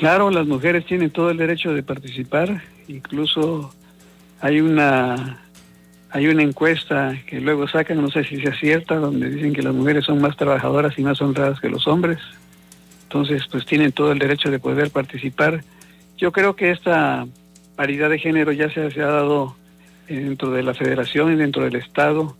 Claro, 0.00 0.30
las 0.30 0.46
mujeres 0.46 0.86
tienen 0.86 1.10
todo 1.10 1.28
el 1.28 1.36
derecho 1.36 1.74
de 1.74 1.82
participar, 1.82 2.62
incluso 2.88 3.70
hay 4.40 4.62
una 4.62 5.42
hay 6.08 6.26
una 6.28 6.42
encuesta 6.42 7.18
que 7.26 7.38
luego 7.38 7.68
sacan, 7.68 8.00
no 8.00 8.10
sé 8.10 8.24
si 8.24 8.40
sea 8.40 8.54
cierta, 8.54 8.94
donde 8.94 9.28
dicen 9.28 9.52
que 9.52 9.62
las 9.62 9.74
mujeres 9.74 10.06
son 10.06 10.18
más 10.22 10.38
trabajadoras 10.38 10.98
y 10.98 11.02
más 11.02 11.20
honradas 11.20 11.60
que 11.60 11.68
los 11.68 11.86
hombres. 11.86 12.18
Entonces, 13.02 13.46
pues 13.50 13.66
tienen 13.66 13.92
todo 13.92 14.10
el 14.10 14.18
derecho 14.18 14.50
de 14.50 14.58
poder 14.58 14.90
participar. 14.90 15.62
Yo 16.16 16.32
creo 16.32 16.56
que 16.56 16.70
esta 16.70 17.26
paridad 17.76 18.08
de 18.08 18.18
género 18.18 18.52
ya 18.52 18.70
se, 18.70 18.90
se 18.90 19.02
ha 19.02 19.06
dado 19.06 19.54
dentro 20.08 20.50
de 20.50 20.62
la 20.62 20.72
federación 20.72 21.30
y 21.34 21.36
dentro 21.36 21.62
del 21.62 21.76
Estado. 21.76 22.34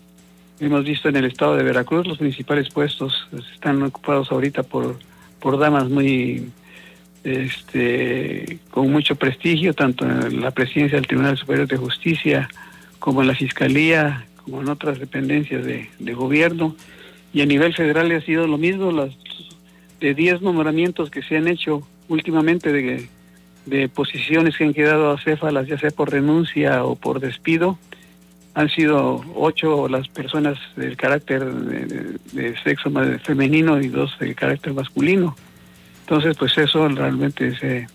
Hemos 0.61 0.85
visto 0.85 1.11
en 1.11 1.17
el 1.17 1.27
Estado 1.27 1.57
de 1.57 1.65
Veracruz 1.65 2.07
los 2.07 2.17
principales 2.17 2.71
puestos 2.71 3.29
están 3.53 3.83
ocupados 3.83 4.33
ahorita 4.33 4.63
por, 4.63 4.99
por 5.41 5.59
damas 5.59 5.91
muy 5.91 6.51
este, 7.25 8.59
con 8.71 8.91
mucho 8.91 9.17
prestigio, 9.17 9.75
tanto 9.75 10.05
en 10.05 10.41
la 10.41 10.51
presidencia 10.51 10.97
del 10.97 11.07
Tribunal 11.07 11.37
Superior 11.37 11.69
de 11.69 11.77
Justicia 11.77 12.49
como 12.99 13.23
en 13.23 13.29
la 13.29 13.35
Fiscalía, 13.35 14.25
como 14.37 14.63
en 14.63 14.69
otras 14.69 14.99
dependencias 14.99 15.65
de, 15.65 16.15
gobierno. 16.15 16.77
Y 17.33 17.43
a 17.43 17.47
nivel 17.47 17.75
federal 17.75 18.11
ha 18.13 18.21
sido 18.21 18.47
lo 18.47 18.59
mismo, 18.59 18.91
las 18.91 19.17
de 20.01 20.15
10 20.15 20.43
nombramientos 20.43 21.11
que 21.11 21.23
se 21.23 21.37
han 21.37 21.47
hecho 21.47 21.87
últimamente 22.09 22.73
de, 22.73 23.09
de 23.67 23.89
posiciones 23.89 24.57
que 24.57 24.65
han 24.65 24.75
quedado 24.75 25.11
acéfalas, 25.11 25.67
ya 25.67 25.79
sea 25.79 25.91
por 25.91 26.11
renuncia 26.11 26.85
o 26.85 26.97
por 26.97 27.21
despido, 27.21 27.79
han 28.55 28.69
sido 28.69 29.25
ocho 29.37 29.89
las 29.89 30.09
personas 30.09 30.59
del 30.77 30.97
carácter 30.97 31.45
de, 31.45 32.19
de 32.33 32.59
sexo 32.63 32.91
femenino 33.23 33.81
y 33.81 33.89
dos 33.89 34.19
de 34.19 34.35
carácter 34.35 34.73
masculino. 34.75 35.37
Entonces, 36.11 36.37
pues 36.37 36.59
eso 36.59 36.89
realmente 36.89 37.57
se, 37.57 37.87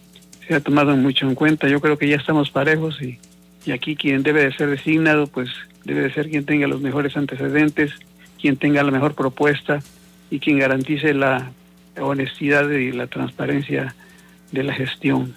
ha 0.55 0.61
tomado 0.61 0.95
mucho 0.95 1.27
en 1.27 1.35
cuenta. 1.35 1.67
Yo 1.67 1.81
creo 1.81 1.97
que 1.97 2.07
ya 2.07 2.15
estamos 2.15 2.49
parejos 2.49 3.01
y, 3.01 3.19
y 3.65 3.73
aquí 3.73 3.97
quien 3.97 4.23
debe 4.23 4.45
de 4.45 4.53
ser 4.53 4.69
designado, 4.69 5.27
pues 5.27 5.49
debe 5.83 6.03
de 6.03 6.13
ser 6.13 6.29
quien 6.29 6.45
tenga 6.45 6.65
los 6.65 6.79
mejores 6.79 7.17
antecedentes, 7.17 7.91
quien 8.39 8.55
tenga 8.55 8.83
la 8.83 8.91
mejor 8.91 9.15
propuesta 9.15 9.81
y 10.31 10.39
quien 10.39 10.59
garantice 10.59 11.13
la 11.13 11.51
honestidad 11.99 12.69
y 12.69 12.93
la 12.93 13.07
transparencia 13.07 13.93
de 14.53 14.63
la 14.63 14.73
gestión. 14.73 15.35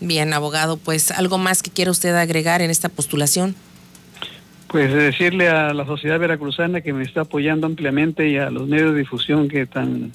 Bien, 0.00 0.32
abogado, 0.32 0.78
pues 0.78 1.10
algo 1.10 1.36
más 1.36 1.62
que 1.62 1.70
quiera 1.70 1.90
usted 1.90 2.14
agregar 2.14 2.62
en 2.62 2.70
esta 2.70 2.88
postulación. 2.88 3.54
Pues 4.68 4.90
decirle 4.90 5.50
a 5.50 5.74
la 5.74 5.84
sociedad 5.84 6.18
veracruzana 6.18 6.80
que 6.80 6.94
me 6.94 7.04
está 7.04 7.22
apoyando 7.22 7.66
ampliamente 7.66 8.26
y 8.26 8.38
a 8.38 8.48
los 8.48 8.66
medios 8.66 8.94
de 8.94 9.00
difusión 9.00 9.48
que 9.48 9.66
tan 9.66 10.12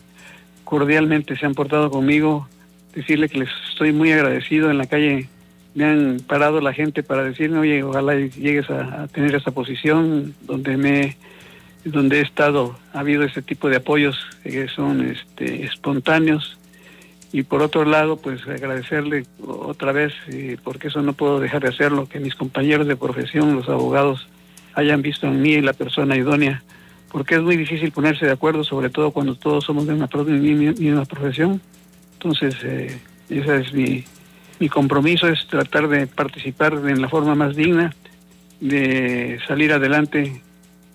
cordialmente 0.65 1.37
se 1.37 1.45
han 1.45 1.53
portado 1.53 1.89
conmigo, 1.89 2.49
decirle 2.93 3.29
que 3.29 3.39
les 3.39 3.49
estoy 3.69 3.93
muy 3.93 4.11
agradecido. 4.11 4.69
En 4.69 4.77
la 4.77 4.87
calle 4.87 5.29
me 5.73 5.85
han 5.85 6.17
parado 6.27 6.59
la 6.59 6.73
gente 6.73 7.03
para 7.03 7.23
decirme, 7.23 7.59
oye, 7.59 7.83
ojalá 7.83 8.15
llegues 8.15 8.69
a, 8.69 9.07
tener 9.07 9.33
esa 9.35 9.51
posición 9.51 10.35
donde 10.41 10.75
me 10.75 11.17
donde 11.85 12.17
he 12.17 12.21
estado, 12.21 12.75
ha 12.93 13.01
habido 13.01 13.21
ese 13.21 13.43
tipo 13.43 13.69
de 13.69 13.75
apoyos 13.75 14.17
que 14.41 14.67
son 14.67 15.05
este, 15.05 15.65
espontáneos 15.65 16.57
y 17.31 17.43
por 17.43 17.61
otro 17.61 17.83
lado, 17.83 18.15
pues 18.15 18.47
agradecerle 18.47 19.25
otra 19.45 19.91
vez, 19.91 20.13
porque 20.63 20.87
eso 20.87 21.01
no 21.01 21.11
puedo 21.11 21.41
dejar 21.41 21.61
de 21.61 21.67
hacerlo, 21.67 22.07
que 22.07 22.21
mis 22.21 22.33
compañeros 22.33 22.87
de 22.87 22.95
profesión, 22.95 23.55
los 23.55 23.67
abogados, 23.67 24.25
hayan 24.73 25.01
visto 25.01 25.27
en 25.27 25.41
mí 25.41 25.59
la 25.59 25.73
persona 25.73 26.15
idónea, 26.15 26.63
porque 27.15 27.35
es 27.35 27.41
muy 27.41 27.55
difícil 27.55 27.93
ponerse 27.93 28.25
de 28.25 28.33
acuerdo, 28.33 28.65
sobre 28.65 28.89
todo 28.89 29.11
cuando 29.11 29.35
todos 29.35 29.63
somos 29.63 29.87
de 29.87 29.93
una 29.93 30.09
misma 30.09 31.05
profesión. 31.05 31.61
Entonces, 32.15 32.55
eh, 32.61 32.99
ese 33.29 33.55
es 33.55 33.71
mi, 33.71 34.03
mi 34.59 34.67
compromiso, 34.67 35.29
es 35.29 35.47
tratar 35.47 35.87
de 35.87 36.07
participar 36.07 36.73
en 36.73 37.01
la 37.01 37.07
forma 37.07 37.33
más 37.33 37.55
digna, 37.55 37.95
de 38.59 39.39
salir 39.47 39.71
adelante, 39.71 40.41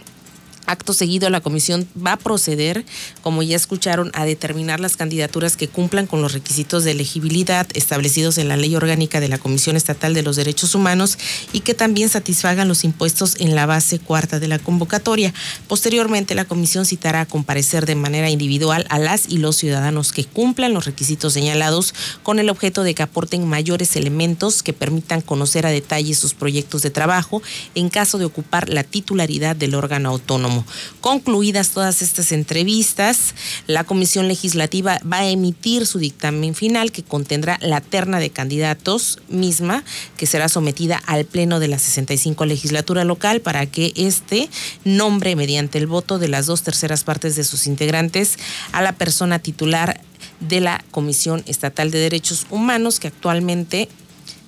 Acto 0.65 0.93
seguido, 0.93 1.29
la 1.29 1.41
comisión 1.41 1.87
va 1.95 2.13
a 2.13 2.17
proceder, 2.17 2.85
como 3.21 3.43
ya 3.43 3.55
escucharon, 3.55 4.11
a 4.13 4.25
determinar 4.25 4.79
las 4.79 4.97
candidaturas 4.97 5.57
que 5.57 5.67
cumplan 5.67 6.07
con 6.07 6.21
los 6.21 6.33
requisitos 6.33 6.83
de 6.83 6.91
elegibilidad 6.91 7.67
establecidos 7.73 8.37
en 8.37 8.47
la 8.47 8.57
Ley 8.57 8.75
Orgánica 8.75 9.19
de 9.19 9.27
la 9.27 9.37
Comisión 9.37 9.75
Estatal 9.75 10.13
de 10.13 10.23
los 10.23 10.35
Derechos 10.35 10.75
Humanos 10.75 11.17
y 11.53 11.59
que 11.59 11.73
también 11.73 12.09
satisfagan 12.09 12.67
los 12.67 12.83
impuestos 12.83 13.35
en 13.39 13.55
la 13.55 13.65
base 13.65 13.99
cuarta 13.99 14.39
de 14.39 14.47
la 14.47 14.59
convocatoria. 14.59 15.33
Posteriormente, 15.67 16.35
la 16.35 16.45
comisión 16.45 16.85
citará 16.85 17.21
a 17.21 17.25
comparecer 17.25 17.85
de 17.85 17.95
manera 17.95 18.29
individual 18.29 18.85
a 18.89 18.99
las 18.99 19.29
y 19.29 19.37
los 19.37 19.57
ciudadanos 19.57 20.11
que 20.11 20.25
cumplan 20.25 20.73
los 20.73 20.85
requisitos 20.85 21.33
señalados 21.33 21.93
con 22.23 22.39
el 22.39 22.49
objeto 22.49 22.83
de 22.83 22.95
que 22.95 23.03
aporten 23.03 23.47
mayores 23.47 23.95
elementos 23.95 24.63
que 24.63 24.73
permitan 24.73 25.21
conocer 25.21 25.65
a 25.65 25.71
detalle 25.71 26.15
sus 26.15 26.33
proyectos 26.33 26.81
de 26.81 26.89
trabajo 26.89 27.41
en 27.75 27.89
caso 27.89 28.17
de 28.17 28.25
ocupar 28.25 28.69
la 28.69 28.83
titularidad 28.83 29.55
del 29.55 29.75
órgano 29.75 30.09
autónomo. 30.09 30.54
Concluidas 31.01 31.71
todas 31.71 32.01
estas 32.01 32.31
entrevistas, 32.31 33.35
la 33.67 33.83
Comisión 33.83 34.27
Legislativa 34.27 34.99
va 35.11 35.19
a 35.19 35.29
emitir 35.29 35.85
su 35.85 35.99
dictamen 35.99 36.55
final 36.55 36.91
que 36.91 37.03
contendrá 37.03 37.57
la 37.61 37.81
terna 37.81 38.19
de 38.19 38.29
candidatos 38.29 39.19
misma 39.27 39.83
que 40.17 40.27
será 40.27 40.49
sometida 40.49 41.01
al 41.05 41.25
Pleno 41.25 41.59
de 41.59 41.67
la 41.67 41.79
65 41.79 42.45
legislatura 42.45 43.03
local 43.03 43.41
para 43.41 43.65
que 43.65 43.93
este 43.95 44.49
nombre 44.83 45.35
mediante 45.35 45.77
el 45.77 45.87
voto 45.87 46.19
de 46.19 46.27
las 46.27 46.45
dos 46.45 46.63
terceras 46.63 47.03
partes 47.03 47.35
de 47.35 47.43
sus 47.43 47.67
integrantes 47.67 48.37
a 48.71 48.81
la 48.81 48.93
persona 48.93 49.39
titular 49.39 50.01
de 50.39 50.59
la 50.59 50.83
Comisión 50.91 51.43
Estatal 51.47 51.91
de 51.91 51.99
Derechos 51.99 52.45
Humanos 52.49 52.99
que 52.99 53.07
actualmente 53.07 53.89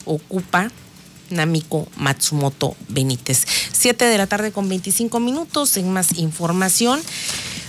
ocupa 0.05 0.71
Namiko 1.29 1.87
Matsumoto 1.97 2.75
Benítez. 2.87 3.45
Siete 3.71 4.05
de 4.05 4.17
la 4.17 4.27
tarde 4.27 4.51
con 4.51 4.69
25 4.69 5.19
minutos 5.19 5.77
en 5.77 5.91
más 5.91 6.17
información. 6.17 6.99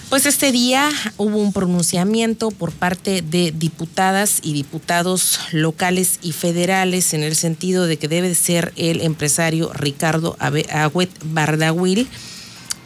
Pues 0.08 0.24
este 0.24 0.52
día 0.52 0.88
hubo 1.18 1.36
un 1.36 1.52
pronunciamiento 1.52 2.50
por 2.50 2.72
parte 2.72 3.20
de 3.20 3.52
diputadas 3.52 4.38
y 4.42 4.54
diputados 4.54 5.38
locales 5.52 6.18
y 6.22 6.32
federales 6.32 7.12
en 7.12 7.22
el 7.22 7.36
sentido 7.36 7.86
de 7.86 7.98
que 7.98 8.08
debe 8.08 8.34
ser 8.34 8.72
el 8.76 9.02
empresario 9.02 9.70
Ricardo 9.74 10.34
Agüet 10.40 11.10
Bardawil 11.24 12.08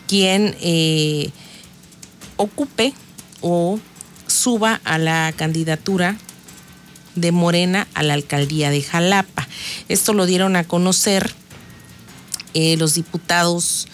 quien 0.09 0.57
eh, 0.61 1.31
ocupe 2.37 2.93
o 3.41 3.79
suba 4.27 4.81
a 4.85 4.99
la 4.99 5.33
candidatura 5.37 6.19
de 7.15 7.33
Morena 7.33 7.89
a 7.95 8.03
la 8.03 8.15
alcaldía 8.15 8.71
de 8.71 8.83
Jalapa. 8.83 9.49
Esto 9.89 10.13
lo 10.13 10.27
dieron 10.27 10.57
a 10.57 10.65
conocer 10.65 11.33
eh, 12.55 12.77
los 12.77 12.95
diputados 12.95 13.89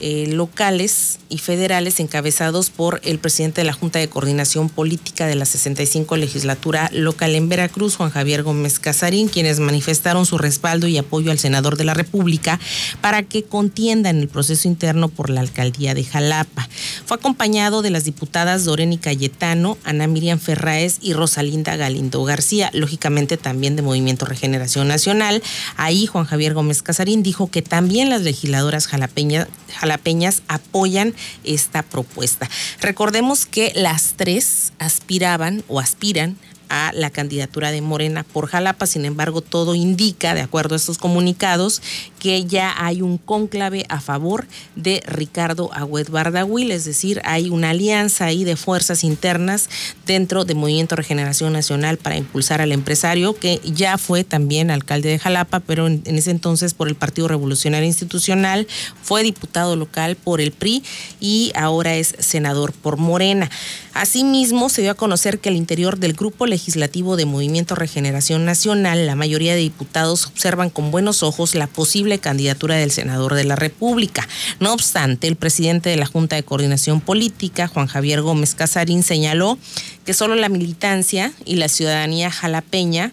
eh, 0.00 0.26
locales 0.28 1.18
y 1.28 1.38
federales 1.38 2.00
encabezados 2.00 2.70
por 2.70 3.00
el 3.04 3.18
presidente 3.18 3.62
de 3.62 3.66
la 3.66 3.72
Junta 3.72 3.98
de 3.98 4.08
Coordinación 4.08 4.68
Política 4.68 5.26
de 5.26 5.34
la 5.34 5.44
65 5.44 6.16
legislatura 6.16 6.90
local 6.92 7.34
en 7.34 7.48
Veracruz, 7.48 7.96
Juan 7.96 8.10
Javier 8.10 8.42
Gómez 8.42 8.78
Casarín, 8.78 9.28
quienes 9.28 9.58
manifestaron 9.58 10.26
su 10.26 10.38
respaldo 10.38 10.86
y 10.86 10.98
apoyo 10.98 11.30
al 11.30 11.38
senador 11.38 11.76
de 11.76 11.84
la 11.84 11.94
República 11.94 12.60
para 13.00 13.22
que 13.22 13.44
contienda 13.44 14.10
en 14.10 14.18
el 14.18 14.28
proceso 14.28 14.68
interno 14.68 15.08
por 15.08 15.30
la 15.30 15.40
alcaldía 15.40 15.94
de 15.94 16.04
Jalapa. 16.04 16.68
Fue 17.06 17.16
acompañado 17.16 17.82
de 17.82 17.90
las 17.90 18.04
diputadas 18.04 18.64
Doreni 18.64 18.98
Cayetano, 18.98 19.78
Ana 19.84 20.06
Miriam 20.06 20.38
Ferraez 20.38 20.98
y 21.00 21.12
Rosalinda 21.12 21.76
Galindo 21.76 22.22
García, 22.24 22.70
lógicamente 22.72 23.36
también 23.36 23.76
de 23.76 23.82
Movimiento 23.82 24.26
Regeneración 24.26 24.88
Nacional. 24.88 25.42
Ahí 25.76 26.06
Juan 26.06 26.24
Javier 26.24 26.54
Gómez 26.54 26.82
Casarín 26.82 27.22
dijo 27.22 27.50
que 27.50 27.62
también 27.62 28.10
las 28.10 28.22
legisladoras 28.22 28.86
jalapeñas 28.86 29.48
jalapeñas 29.86 30.42
apoyan 30.48 31.14
esta 31.44 31.82
propuesta. 31.82 32.50
Recordemos 32.80 33.46
que 33.46 33.72
las 33.76 34.14
tres 34.16 34.72
aspiraban 34.78 35.62
o 35.68 35.78
aspiran 35.78 36.36
a 36.68 36.92
la 36.94 37.10
candidatura 37.10 37.70
de 37.70 37.80
Morena 37.80 38.24
por 38.24 38.46
Jalapa. 38.46 38.86
Sin 38.86 39.04
embargo, 39.04 39.40
todo 39.40 39.74
indica, 39.74 40.34
de 40.34 40.40
acuerdo 40.40 40.74
a 40.74 40.78
estos 40.78 40.98
comunicados, 40.98 41.82
que 42.18 42.44
ya 42.44 42.74
hay 42.78 43.02
un 43.02 43.18
cónclave 43.18 43.86
a 43.88 44.00
favor 44.00 44.46
de 44.74 45.02
Ricardo 45.06 45.70
Agüed 45.72 46.10
Bardawil, 46.10 46.70
es 46.70 46.84
decir, 46.84 47.20
hay 47.24 47.50
una 47.50 47.70
alianza 47.70 48.26
ahí 48.26 48.44
de 48.44 48.56
fuerzas 48.56 49.04
internas 49.04 49.68
dentro 50.06 50.44
de 50.44 50.54
Movimiento 50.54 50.96
Regeneración 50.96 51.52
Nacional 51.52 51.98
para 51.98 52.16
impulsar 52.16 52.60
al 52.60 52.72
empresario, 52.72 53.34
que 53.34 53.60
ya 53.64 53.98
fue 53.98 54.24
también 54.24 54.70
alcalde 54.70 55.08
de 55.08 55.18
Jalapa, 55.18 55.60
pero 55.60 55.86
en, 55.86 56.02
en 56.04 56.16
ese 56.16 56.30
entonces 56.30 56.74
por 56.74 56.88
el 56.88 56.94
Partido 56.94 57.28
Revolucionario 57.28 57.86
Institucional, 57.86 58.66
fue 59.02 59.22
diputado 59.22 59.76
local 59.76 60.16
por 60.16 60.40
el 60.40 60.52
PRI 60.52 60.82
y 61.20 61.52
ahora 61.54 61.96
es 61.96 62.14
senador 62.18 62.72
por 62.72 62.96
Morena. 62.96 63.50
Asimismo, 63.94 64.68
se 64.68 64.82
dio 64.82 64.90
a 64.90 64.94
conocer 64.94 65.38
que 65.38 65.48
el 65.48 65.56
interior 65.56 65.98
del 65.98 66.12
grupo 66.12 66.46
legislativo 66.56 67.16
de 67.16 67.26
Movimiento 67.26 67.74
Regeneración 67.74 68.46
Nacional, 68.46 69.06
la 69.06 69.14
mayoría 69.14 69.52
de 69.52 69.60
diputados 69.60 70.24
observan 70.24 70.70
con 70.70 70.90
buenos 70.90 71.22
ojos 71.22 71.54
la 71.54 71.66
posible 71.66 72.18
candidatura 72.18 72.76
del 72.76 72.90
senador 72.90 73.34
de 73.34 73.44
la 73.44 73.56
República. 73.56 74.26
No 74.58 74.72
obstante, 74.72 75.28
el 75.28 75.36
presidente 75.36 75.90
de 75.90 75.96
la 75.96 76.06
Junta 76.06 76.34
de 76.34 76.44
Coordinación 76.44 77.02
Política, 77.02 77.68
Juan 77.68 77.88
Javier 77.88 78.22
Gómez 78.22 78.54
Casarín, 78.54 79.02
señaló 79.02 79.58
que 80.06 80.14
solo 80.14 80.34
la 80.34 80.48
militancia 80.48 81.30
y 81.44 81.56
la 81.56 81.68
ciudadanía 81.68 82.30
jalapeña 82.30 83.12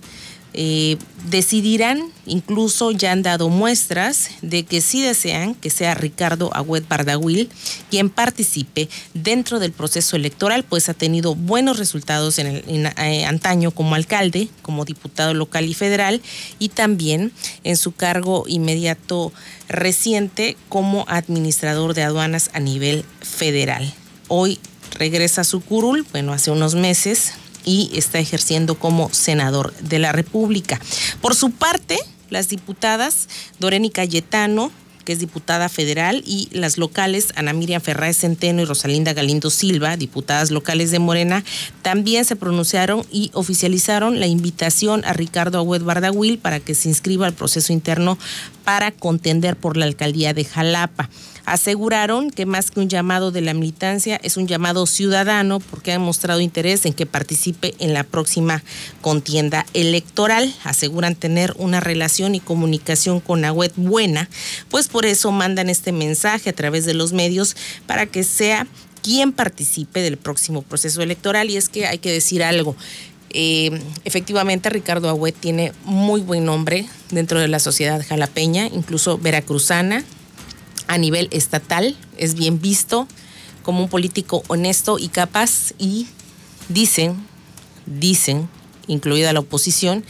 eh, 0.56 0.98
decidirán, 1.30 2.12
incluso 2.26 2.92
ya 2.92 3.12
han 3.12 3.24
dado 3.24 3.50
muestras 3.50 4.30
de 4.42 4.64
que 4.64 4.82
sí 4.82 5.02
desean 5.02 5.56
que 5.56 5.70
sea 5.70 5.96
Ricardo 5.96 6.52
Agüed 6.54 6.84
Bardagüil 6.88 7.50
quien 7.90 8.10
participe 8.10 8.88
dentro 9.14 9.60
del 9.60 9.72
proceso 9.72 10.16
electoral, 10.16 10.64
pues 10.64 10.90
ha 10.90 10.94
tenido 10.94 11.34
buenos 11.34 11.80
resultados 11.80 12.38
en, 12.38 12.48
el, 12.48 12.86
eh, 12.98 13.26
antaño 13.26 13.72
como 13.72 13.96
alcalde, 13.96 14.48
como 14.62 14.86
diputado 14.86 15.34
local 15.34 15.66
y 15.66 15.74
federal, 15.74 16.22
y 16.60 16.70
también 16.70 17.32
en 17.64 17.76
su 17.76 17.94
cargo 17.94 18.44
inmediato 18.48 19.34
reciente 19.70 20.56
como 20.70 21.06
administrador 21.08 21.94
de 21.94 22.04
aduanas 22.04 22.52
a 22.54 22.60
nivel 22.60 23.06
federal. 23.22 23.92
Hoy 24.28 24.60
regresa 25.00 25.42
a 25.42 25.46
su 25.46 25.62
curul, 25.62 26.06
bueno, 26.12 26.34
hace 26.34 26.52
unos 26.52 26.76
meses 26.76 27.34
y 27.66 27.92
está 27.94 28.20
ejerciendo 28.20 28.76
como 28.76 29.10
senador 29.14 29.74
de 29.78 30.00
la 30.00 30.12
República. 30.12 30.80
Por 31.22 31.36
su 31.36 31.52
parte, 31.52 31.98
las 32.30 32.50
diputadas 32.50 33.28
Doreni 33.60 33.90
Cayetano, 33.90 34.72
que 35.04 35.14
es 35.14 35.20
diputada 35.20 35.70
federal, 35.70 36.24
y 36.26 36.50
las 36.52 36.78
locales 36.78 37.34
Ana 37.36 37.54
Miriam 37.54 37.82
Ferráez 37.82 38.18
Centeno 38.18 38.62
y 38.62 38.66
Rosalinda 38.66 39.14
Galindo 39.14 39.50
Silva, 39.50 39.98
diputadas 39.98 40.52
locales 40.52 40.92
de 40.92 41.00
Morena, 41.00 41.44
también 41.82 42.26
se 42.26 42.36
pronunciaron 42.36 43.06
y 43.12 43.32
oficializaron 43.34 44.20
la 44.20 44.28
invitación 44.28 45.04
a 45.06 45.14
Ricardo 45.14 45.60
Agüed 45.60 45.84
Bardagüil 45.84 46.38
para 46.38 46.60
que 46.60 46.76
se 46.76 46.90
inscriba 46.90 47.28
al 47.28 47.34
proceso 47.34 47.74
interno 47.74 48.18
para 48.64 48.92
contender 48.92 49.56
por 49.56 49.78
la 49.78 49.86
alcaldía 49.86 50.34
de 50.34 50.46
Jalapa 50.46 51.10
aseguraron 51.46 52.32
que 52.32 52.46
más 52.46 52.72
que 52.72 52.80
un 52.80 52.90
llamado 52.90 53.32
de 53.32 53.42
la 53.42 53.54
militancia 53.54 54.20
es 54.24 54.38
un 54.38 54.48
llamado 54.48 54.86
ciudadano 54.86 55.60
porque 55.60 55.92
han 55.92 56.02
mostrado 56.02 56.40
interés 56.42 56.86
en 56.86 56.94
que 56.94 57.06
participe 57.06 57.76
en 57.80 57.94
la 57.94 58.04
próxima 58.04 58.64
contienda 59.02 59.66
electoral. 59.74 60.54
Aseguran 60.64 61.16
tener 61.16 61.54
una 61.58 61.80
relación 61.80 62.36
y 62.36 62.40
comunicación 62.40 63.20
con 63.20 63.46
Agüet 63.46 63.74
buena, 63.76 64.30
pues 64.70 64.88
por 64.94 65.08
eso 65.08 65.32
mandan 65.32 65.72
este 65.72 65.92
mensaje 65.92 66.52
a 66.52 66.54
través 66.54 66.86
de 66.86 66.94
los 66.94 67.14
medios 67.14 67.58
para 67.88 68.06
que 68.06 68.24
sea 68.24 68.68
quien 69.02 69.34
participe 69.34 70.02
del 70.02 70.18
próximo 70.18 70.62
proceso 70.62 71.02
electoral. 71.02 71.50
Y 71.50 71.58
es 71.58 71.68
que 71.68 71.88
hay 71.88 71.98
que 71.98 72.12
decir 72.12 72.44
algo. 72.44 72.76
Eh, 73.32 73.82
efectivamente, 74.06 74.70
Ricardo 74.70 75.10
Agüet 75.10 75.36
tiene 75.36 75.74
muy 75.84 76.22
buen 76.22 76.46
nombre 76.46 76.88
dentro 77.10 77.40
de 77.40 77.48
la 77.48 77.58
sociedad 77.58 78.06
jalapeña, 78.08 78.68
incluso 78.68 79.18
veracruzana, 79.18 80.04
a 80.88 81.00
nivel 81.00 81.28
estatal, 81.32 81.98
es 82.18 82.36
bien 82.36 82.62
visto 82.62 83.08
como 83.64 83.82
un 83.82 83.90
político 83.90 84.44
honesto 84.48 85.00
y 85.00 85.08
capaz 85.08 85.74
y 85.80 86.06
dicen, 86.70 87.16
dicen, 87.88 88.48
incluida 88.86 89.34
la 89.34 89.40
oposición, 89.40 90.06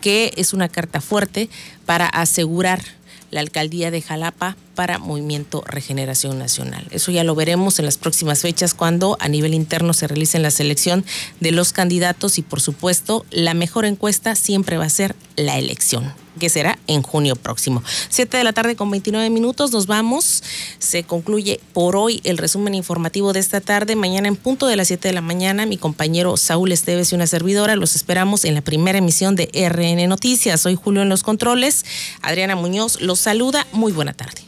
que 0.00 0.32
es 0.36 0.52
una 0.52 0.68
carta 0.68 1.00
fuerte 1.00 1.48
para 1.86 2.06
asegurar 2.06 2.97
la 3.30 3.40
alcaldía 3.40 3.90
de 3.90 4.02
Jalapa 4.02 4.56
para 4.78 5.00
Movimiento 5.00 5.64
Regeneración 5.66 6.38
Nacional. 6.38 6.86
Eso 6.92 7.10
ya 7.10 7.24
lo 7.24 7.34
veremos 7.34 7.80
en 7.80 7.84
las 7.84 7.98
próximas 7.98 8.42
fechas 8.42 8.74
cuando 8.74 9.16
a 9.18 9.28
nivel 9.28 9.52
interno 9.52 9.92
se 9.92 10.06
realice 10.06 10.38
la 10.38 10.52
selección 10.52 11.04
de 11.40 11.50
los 11.50 11.72
candidatos 11.72 12.38
y 12.38 12.42
por 12.42 12.60
supuesto 12.60 13.26
la 13.32 13.54
mejor 13.54 13.86
encuesta 13.86 14.36
siempre 14.36 14.76
va 14.76 14.84
a 14.84 14.88
ser 14.88 15.16
la 15.34 15.58
elección 15.58 16.12
que 16.38 16.48
será 16.48 16.78
en 16.86 17.02
junio 17.02 17.34
próximo. 17.34 17.82
Siete 18.08 18.36
de 18.36 18.44
la 18.44 18.52
tarde 18.52 18.76
con 18.76 18.88
29 18.88 19.28
minutos, 19.30 19.72
nos 19.72 19.88
vamos. 19.88 20.44
Se 20.78 21.02
concluye 21.02 21.58
por 21.72 21.96
hoy 21.96 22.20
el 22.22 22.38
resumen 22.38 22.76
informativo 22.76 23.32
de 23.32 23.40
esta 23.40 23.60
tarde. 23.60 23.96
Mañana 23.96 24.28
en 24.28 24.36
punto 24.36 24.68
de 24.68 24.76
las 24.76 24.86
7 24.86 25.08
de 25.08 25.14
la 25.14 25.22
mañana, 25.22 25.66
mi 25.66 25.76
compañero 25.76 26.36
Saúl 26.36 26.70
Esteves 26.70 27.10
y 27.10 27.16
una 27.16 27.26
servidora 27.26 27.74
los 27.74 27.96
esperamos 27.96 28.44
en 28.44 28.54
la 28.54 28.60
primera 28.60 28.98
emisión 28.98 29.34
de 29.34 29.50
RN 29.52 30.08
Noticias. 30.08 30.60
Soy 30.60 30.76
Julio 30.76 31.02
en 31.02 31.08
los 31.08 31.24
controles. 31.24 31.84
Adriana 32.22 32.54
Muñoz 32.54 33.00
los 33.00 33.18
saluda. 33.18 33.66
Muy 33.72 33.90
buena 33.90 34.12
tarde. 34.12 34.47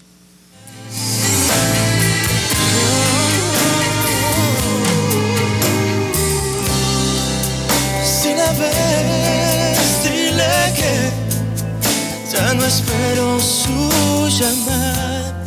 Ya 12.33 12.55
no 12.55 12.64
espero 12.64 13.40
su 13.40 14.29
llamada. 14.29 15.44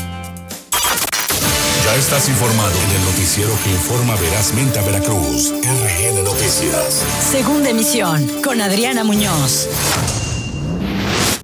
Ya 1.85 1.95
estás 1.95 2.27
informado 2.29 2.71
en 2.71 2.91
el 2.91 3.05
noticiero 3.05 3.51
que 3.63 3.71
informa 3.71 4.15
verazmente 4.15 4.79
a 4.79 4.83
Veracruz. 4.83 5.51
RN 5.51 6.23
Noticias. 6.23 7.03
Segunda 7.31 7.69
emisión 7.69 8.41
con 8.41 8.61
Adriana 8.61 9.03
Muñoz. 9.03 9.67